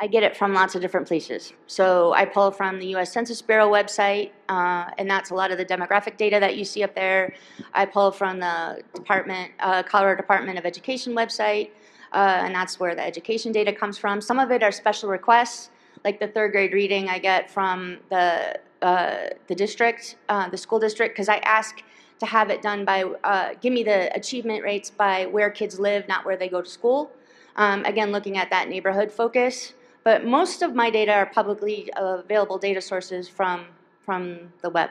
[0.00, 1.52] I get it from lots of different places.
[1.66, 3.12] So I pull from the U.S.
[3.12, 6.84] Census Bureau website, uh, and that's a lot of the demographic data that you see
[6.84, 7.34] up there.
[7.74, 11.70] I pull from the Department, uh, Colorado Department of Education website,
[12.12, 14.20] uh, and that's where the education data comes from.
[14.20, 15.70] Some of it are special requests,
[16.04, 20.78] like the third grade reading I get from the uh, the district, uh, the school
[20.78, 21.82] district, because I ask
[22.20, 26.06] to have it done by uh, give me the achievement rates by where kids live,
[26.06, 27.10] not where they go to school.
[27.56, 29.74] Um, again, looking at that neighborhood focus.
[30.04, 33.66] But most of my data are publicly available data sources from,
[34.04, 34.90] from the web.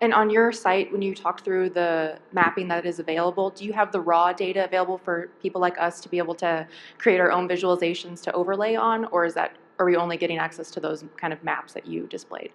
[0.00, 3.72] And on your site, when you talk through the mapping that is available, do you
[3.72, 6.66] have the raw data available for people like us to be able to
[6.98, 10.72] create our own visualizations to overlay on, or is that are we only getting access
[10.72, 12.50] to those kind of maps that you displayed?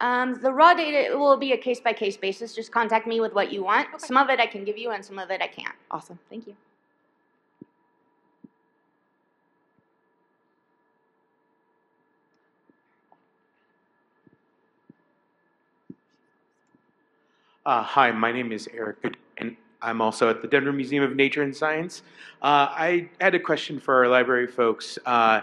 [0.00, 2.54] Um, the raw data will be a case by case basis.
[2.54, 3.88] Just contact me with what you want.
[3.94, 3.98] Okay.
[3.98, 5.74] Some of it I can give you, and some of it I can't.
[5.90, 6.18] Awesome.
[6.28, 6.56] Thank you.
[17.70, 21.14] Uh, hi, my name is Eric Good, and I'm also at the Denver Museum of
[21.14, 22.02] Nature and Science.
[22.42, 24.98] Uh, I had a question for our library folks.
[25.06, 25.42] Uh,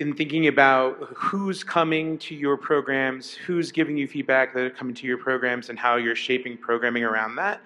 [0.00, 4.94] in thinking about who's coming to your programs, who's giving you feedback that are coming
[4.96, 7.62] to your programs, and how you're shaping programming around that,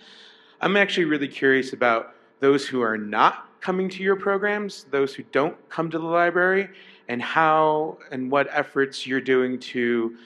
[0.60, 5.24] I'm actually really curious about those who are not coming to your programs, those who
[5.32, 6.68] don't come to the library,
[7.08, 10.16] and how and what efforts you're doing to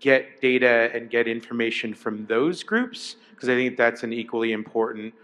[0.00, 5.14] get data and get information from those groups because I think that's an equally important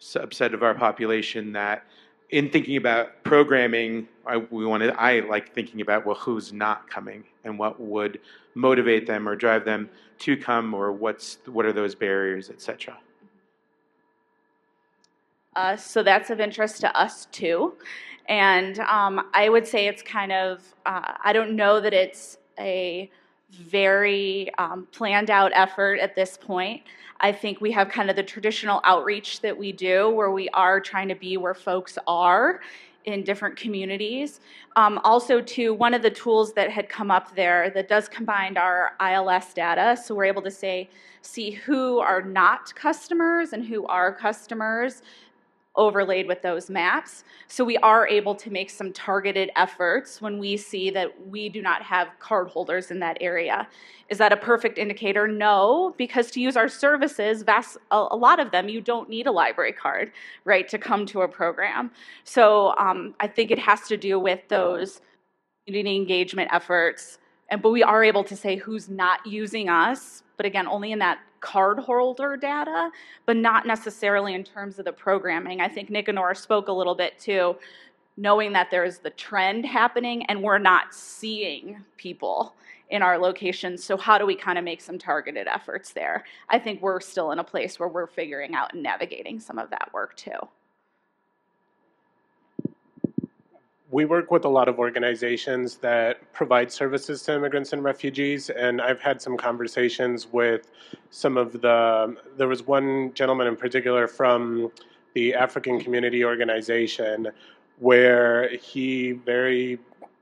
[0.00, 1.84] subset of our population that
[2.30, 7.24] in thinking about programming, I, we wanted, I like thinking about, well, who's not coming
[7.44, 8.20] and what would
[8.54, 9.88] motivate them or drive them
[10.20, 12.96] to come or what's, what are those barriers, etc.
[15.56, 17.74] Uh, so that's of interest to us too.
[18.28, 23.10] And um, I would say it's kind of, uh, I don't know that it's a
[23.50, 26.82] very um, planned out effort at this point.
[27.20, 30.80] I think we have kind of the traditional outreach that we do where we are
[30.80, 32.60] trying to be where folks are
[33.04, 34.40] in different communities.
[34.76, 38.56] Um, also, too, one of the tools that had come up there that does combine
[38.56, 40.90] our ILS data, so we're able to say,
[41.22, 45.02] see who are not customers and who are customers
[45.78, 47.24] overlaid with those maps.
[47.46, 51.62] So we are able to make some targeted efforts when we see that we do
[51.62, 53.66] not have card holders in that area.
[54.10, 55.28] Is that a perfect indicator?
[55.28, 59.26] No, because to use our services, vast, a, a lot of them, you don't need
[59.26, 60.12] a library card,
[60.44, 61.90] right, to come to a program.
[62.24, 65.00] So um, I think it has to do with those
[65.66, 67.18] community engagement efforts.
[67.50, 70.98] And, but we are able to say who's not using us, but again, only in
[70.98, 72.90] that card holder data,
[73.26, 75.60] but not necessarily in terms of the programming.
[75.60, 77.56] I think Nicanor spoke a little bit too,
[78.16, 82.54] knowing that there's the trend happening and we're not seeing people
[82.90, 83.84] in our locations.
[83.84, 86.24] So, how do we kind of make some targeted efforts there?
[86.48, 89.70] I think we're still in a place where we're figuring out and navigating some of
[89.70, 90.38] that work too.
[93.90, 98.82] We work with a lot of organizations that provide services to immigrants and refugees, and
[98.82, 100.70] I've had some conversations with
[101.10, 102.16] some of the.
[102.36, 104.70] There was one gentleman in particular from
[105.14, 107.28] the African Community Organization
[107.78, 109.78] where he very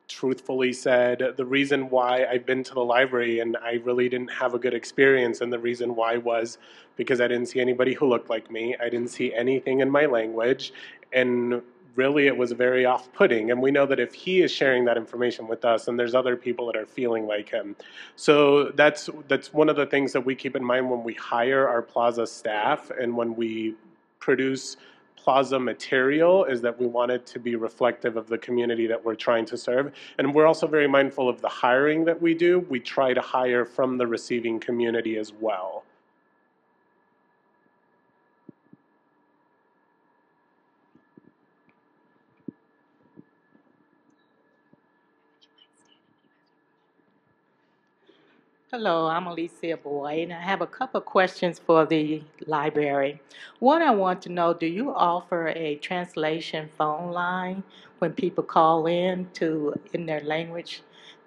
[0.09, 4.55] truthfully said the reason why I've been to the library and I really didn't have
[4.55, 6.59] a good experience, and the reason why was
[6.95, 10.07] because I didn't see anybody who looked like me, I didn't see anything in my
[10.07, 10.73] language,
[11.13, 11.63] and
[11.97, 13.51] really it was very off putting.
[13.51, 16.37] And we know that if he is sharing that information with us, and there's other
[16.37, 17.75] people that are feeling like him.
[18.15, 21.69] So that's, that's one of the things that we keep in mind when we hire
[21.69, 23.75] our Plaza staff and when we
[24.21, 24.77] produce
[25.27, 29.17] plaza material is that we want it to be reflective of the community that we're
[29.17, 29.93] trying to serve.
[30.19, 32.61] And we're also very mindful of the hiring that we do.
[32.61, 35.83] We try to hire from the receiving community as well.
[48.79, 53.23] Hello, I'm Alicia Boyd, and I have a couple questions for the library.
[53.59, 57.63] One, I want to know do you offer a translation phone line
[58.01, 60.83] when people call in to in their language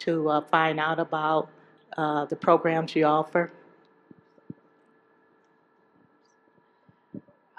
[0.05, 1.49] to uh, find out about
[1.97, 3.51] uh, the programs you offer?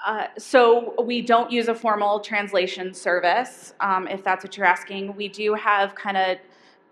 [0.06, 5.16] Uh, so we don't use a formal translation service, um, if that's what you're asking.
[5.16, 6.38] We do have kind of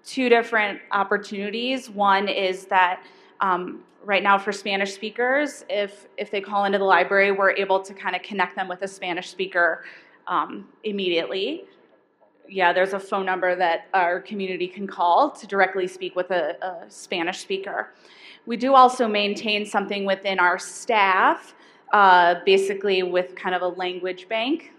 [0.09, 1.91] two different opportunities.
[1.91, 3.05] One is that
[3.43, 7.81] um, right now for Spanish speakers, if if they call into the library, we're able
[7.83, 9.85] to kind of connect them with a Spanish speaker
[10.27, 11.65] um, immediately.
[12.49, 16.57] Yeah, there's a phone number that our community can call to directly speak with a,
[16.65, 17.93] a Spanish speaker.
[18.47, 21.55] We do also maintain something within our staff,
[21.93, 24.73] uh, basically with kind of a language bank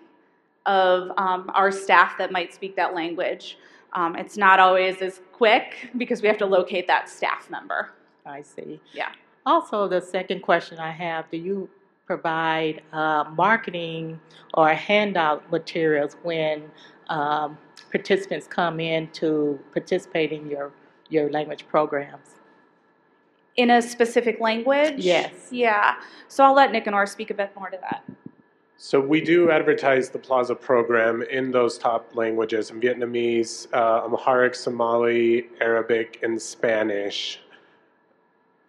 [0.65, 3.59] of um, our staff that might speak that language.
[3.93, 7.91] Um, it's not always as quick because we have to locate that staff member.
[8.25, 8.79] I see.
[8.93, 9.09] Yeah.
[9.45, 11.69] Also, the second question I have do you
[12.05, 14.19] provide uh, marketing
[14.55, 16.63] or handout materials when
[17.07, 17.57] um,
[17.91, 20.71] participants come in to participate in your,
[21.09, 22.35] your language programs?
[23.57, 24.95] In a specific language?
[24.97, 25.33] Yes.
[25.51, 25.95] Yeah.
[26.27, 28.03] So I'll let Nicanor speak a bit more to that.
[28.81, 34.55] So we do advertise the Plaza program in those top languages in Vietnamese, uh, Amharic,
[34.55, 37.41] Somali, Arabic, and Spanish.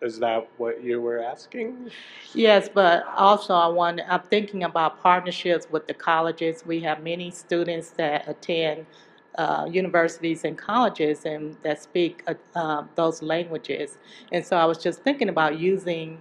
[0.02, 1.92] Is that what you were asking?
[2.34, 6.66] Yes, but also I want, I'm thinking about partnerships with the colleges.
[6.66, 8.86] We have many students that attend
[9.38, 13.98] uh, universities and colleges and that speak uh, uh, those languages.
[14.32, 16.20] And so I was just thinking about using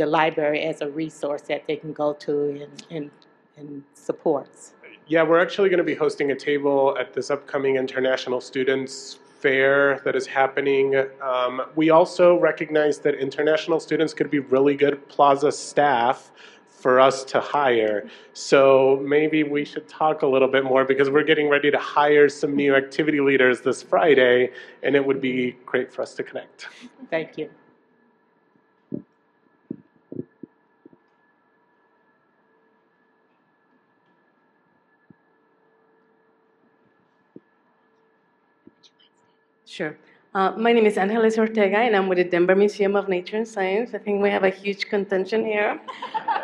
[0.00, 2.32] the library as a resource that they can go to
[2.62, 3.10] and, and,
[3.58, 4.72] and supports.
[5.08, 10.00] Yeah, we're actually going to be hosting a table at this upcoming International Students Fair
[10.06, 11.04] that is happening.
[11.22, 16.32] Um, we also recognize that international students could be really good Plaza staff
[16.66, 18.08] for us to hire.
[18.32, 22.30] So maybe we should talk a little bit more because we're getting ready to hire
[22.30, 24.50] some new activity leaders this Friday,
[24.82, 26.68] and it would be great for us to connect.
[27.10, 27.50] Thank you.
[39.80, 39.96] Sure.
[40.34, 43.48] Uh, my name is Angeles Ortega, and I'm with the Denver Museum of Nature and
[43.48, 43.94] Science.
[43.94, 45.80] I think we have a huge contention here.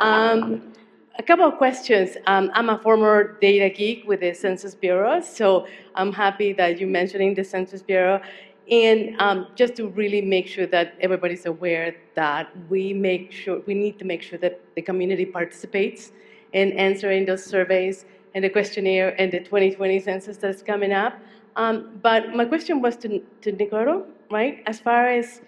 [0.01, 0.73] Um,
[1.19, 2.17] a couple of questions.
[2.27, 6.89] Um, I'm a former data geek with the Census Bureau, so I'm happy that you're
[6.89, 8.23] mentioning the Census Bureau.
[8.71, 13.75] And um, just to really make sure that everybody's aware that we make sure we
[13.75, 16.13] need to make sure that the community participates
[16.55, 21.21] in answering those surveys and the questionnaire and the 2020 census that's coming up.
[21.57, 24.63] Um, but my question was to, to Nicolo, right?
[24.67, 25.41] As far as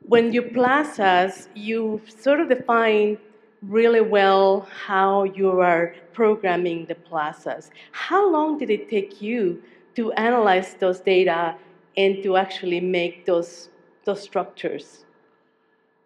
[0.00, 3.18] when you plazas, you sort of define
[3.62, 7.70] really well how you are programming the plazas.
[7.92, 9.62] How long did it take you
[9.96, 11.56] to analyze those data
[11.96, 13.68] and to actually make those,
[14.04, 15.04] those structures?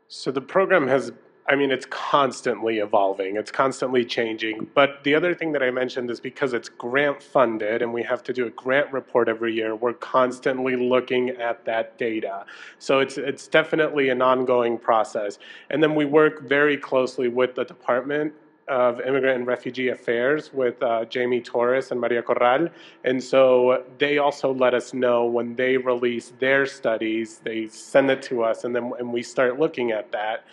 [0.09, 1.13] So the program has
[1.51, 4.69] I mean, it's constantly evolving, it's constantly changing.
[4.73, 8.23] But the other thing that I mentioned is because it's grant funded and we have
[8.23, 12.45] to do a grant report every year, we're constantly looking at that data.
[12.79, 15.41] So it's, it's definitely an ongoing process.
[15.71, 18.33] And then we work very closely with the Department
[18.69, 22.69] of Immigrant and Refugee Affairs with uh, Jamie Torres and Maria Corral.
[23.03, 28.23] And so they also let us know when they release their studies, they send it
[28.23, 30.45] to us, and then and we start looking at that.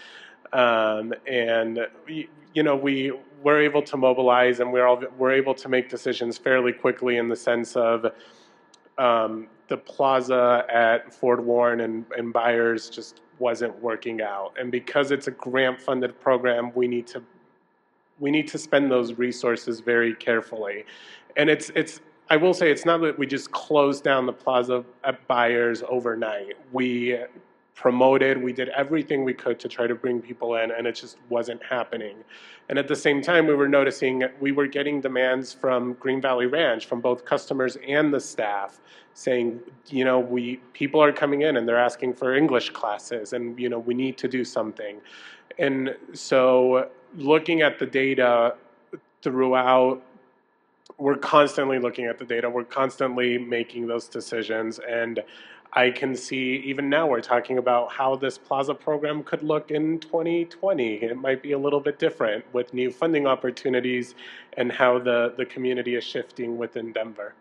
[0.53, 3.11] Um, and we, you know, we
[3.43, 7.29] we're able to mobilize and we're, all, we're able to make decisions fairly quickly in
[7.29, 8.11] the sense of
[8.97, 14.53] um, the plaza at Ford-Warren and, and Byers just wasn't working out.
[14.59, 17.23] And because it's a grant funded program, we need to
[18.19, 20.85] we need to spend those resources very carefully.
[21.35, 24.83] And it's it's I will say it's not that we just closed down the plaza
[25.03, 26.57] at Byers overnight.
[26.71, 27.19] We
[27.77, 31.17] promoted, we did everything we could to try to bring people in, and it just
[31.29, 32.17] wasn't happening.
[32.69, 36.47] And at the same time, we were noticing we were getting demands from Green Valley
[36.47, 38.79] Ranch, from both customers and the staff,
[39.13, 39.59] saying,
[39.89, 43.69] you know, we people are coming in and they're asking for English classes, and you
[43.69, 44.99] know, we need to do something.
[45.59, 48.55] And so, looking at the data
[49.21, 50.01] throughout
[50.97, 52.49] we're constantly looking at the data.
[52.49, 54.79] We're constantly making those decisions.
[54.79, 55.23] And
[55.73, 59.99] I can see even now we're talking about how this Plaza program could look in
[59.99, 60.95] 2020.
[60.95, 64.15] It might be a little bit different with new funding opportunities
[64.53, 67.34] and how the, the community is shifting within Denver.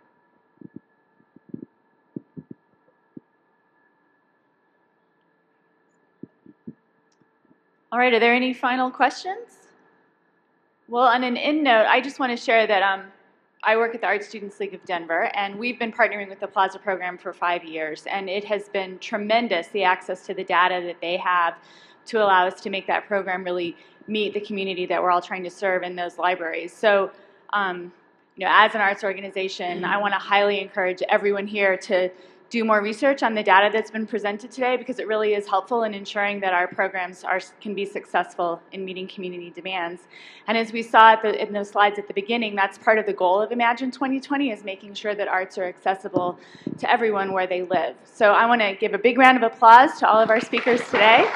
[7.93, 9.69] All right, are there any final questions?
[10.89, 13.05] Well, on an end note, I just want to share that um,
[13.63, 16.47] I work at the Art Students League of Denver, and we've been partnering with the
[16.47, 20.83] Plaza program for five years, and it has been tremendous the access to the data
[20.87, 21.55] that they have
[22.07, 23.77] to allow us to make that program really
[24.07, 26.73] meet the community that we're all trying to serve in those libraries.
[26.73, 27.11] So,
[27.53, 27.93] um,
[28.37, 32.11] you know, as an arts organization, I want to highly encourage everyone here to
[32.49, 35.83] do more research on the data that's been presented today because it really is helpful
[35.83, 40.03] in ensuring that our programs are, can be successful in meeting community demands.
[40.47, 43.13] And as we saw the, in those slides at the beginning, that's part of the
[43.13, 46.39] goal of Imagine 2020 is making sure that arts are accessible
[46.79, 47.97] to everyone where they live.
[48.05, 50.81] So I want to give a big round of applause to all of our speakers
[50.89, 51.29] today.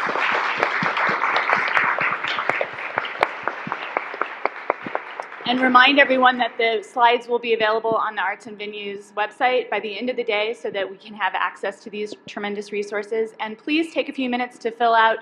[5.47, 9.71] And remind everyone that the slides will be available on the Arts and Venues website
[9.71, 12.73] by the end of the day so that we can have access to these tremendous
[12.73, 13.33] resources.
[13.41, 15.19] And please take a few minutes to fill out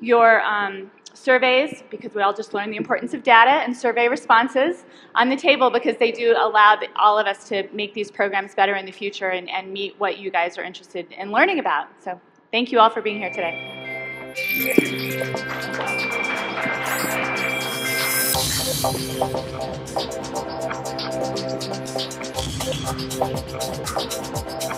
[0.00, 4.84] your um, surveys because we all just learned the importance of data and survey responses
[5.14, 8.54] on the table because they do allow the, all of us to make these programs
[8.54, 11.88] better in the future and, and meet what you guys are interested in learning about.
[12.02, 12.20] So
[12.52, 13.72] thank you all for being here today.
[18.86, 19.20] Thank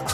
[0.02, 0.07] you.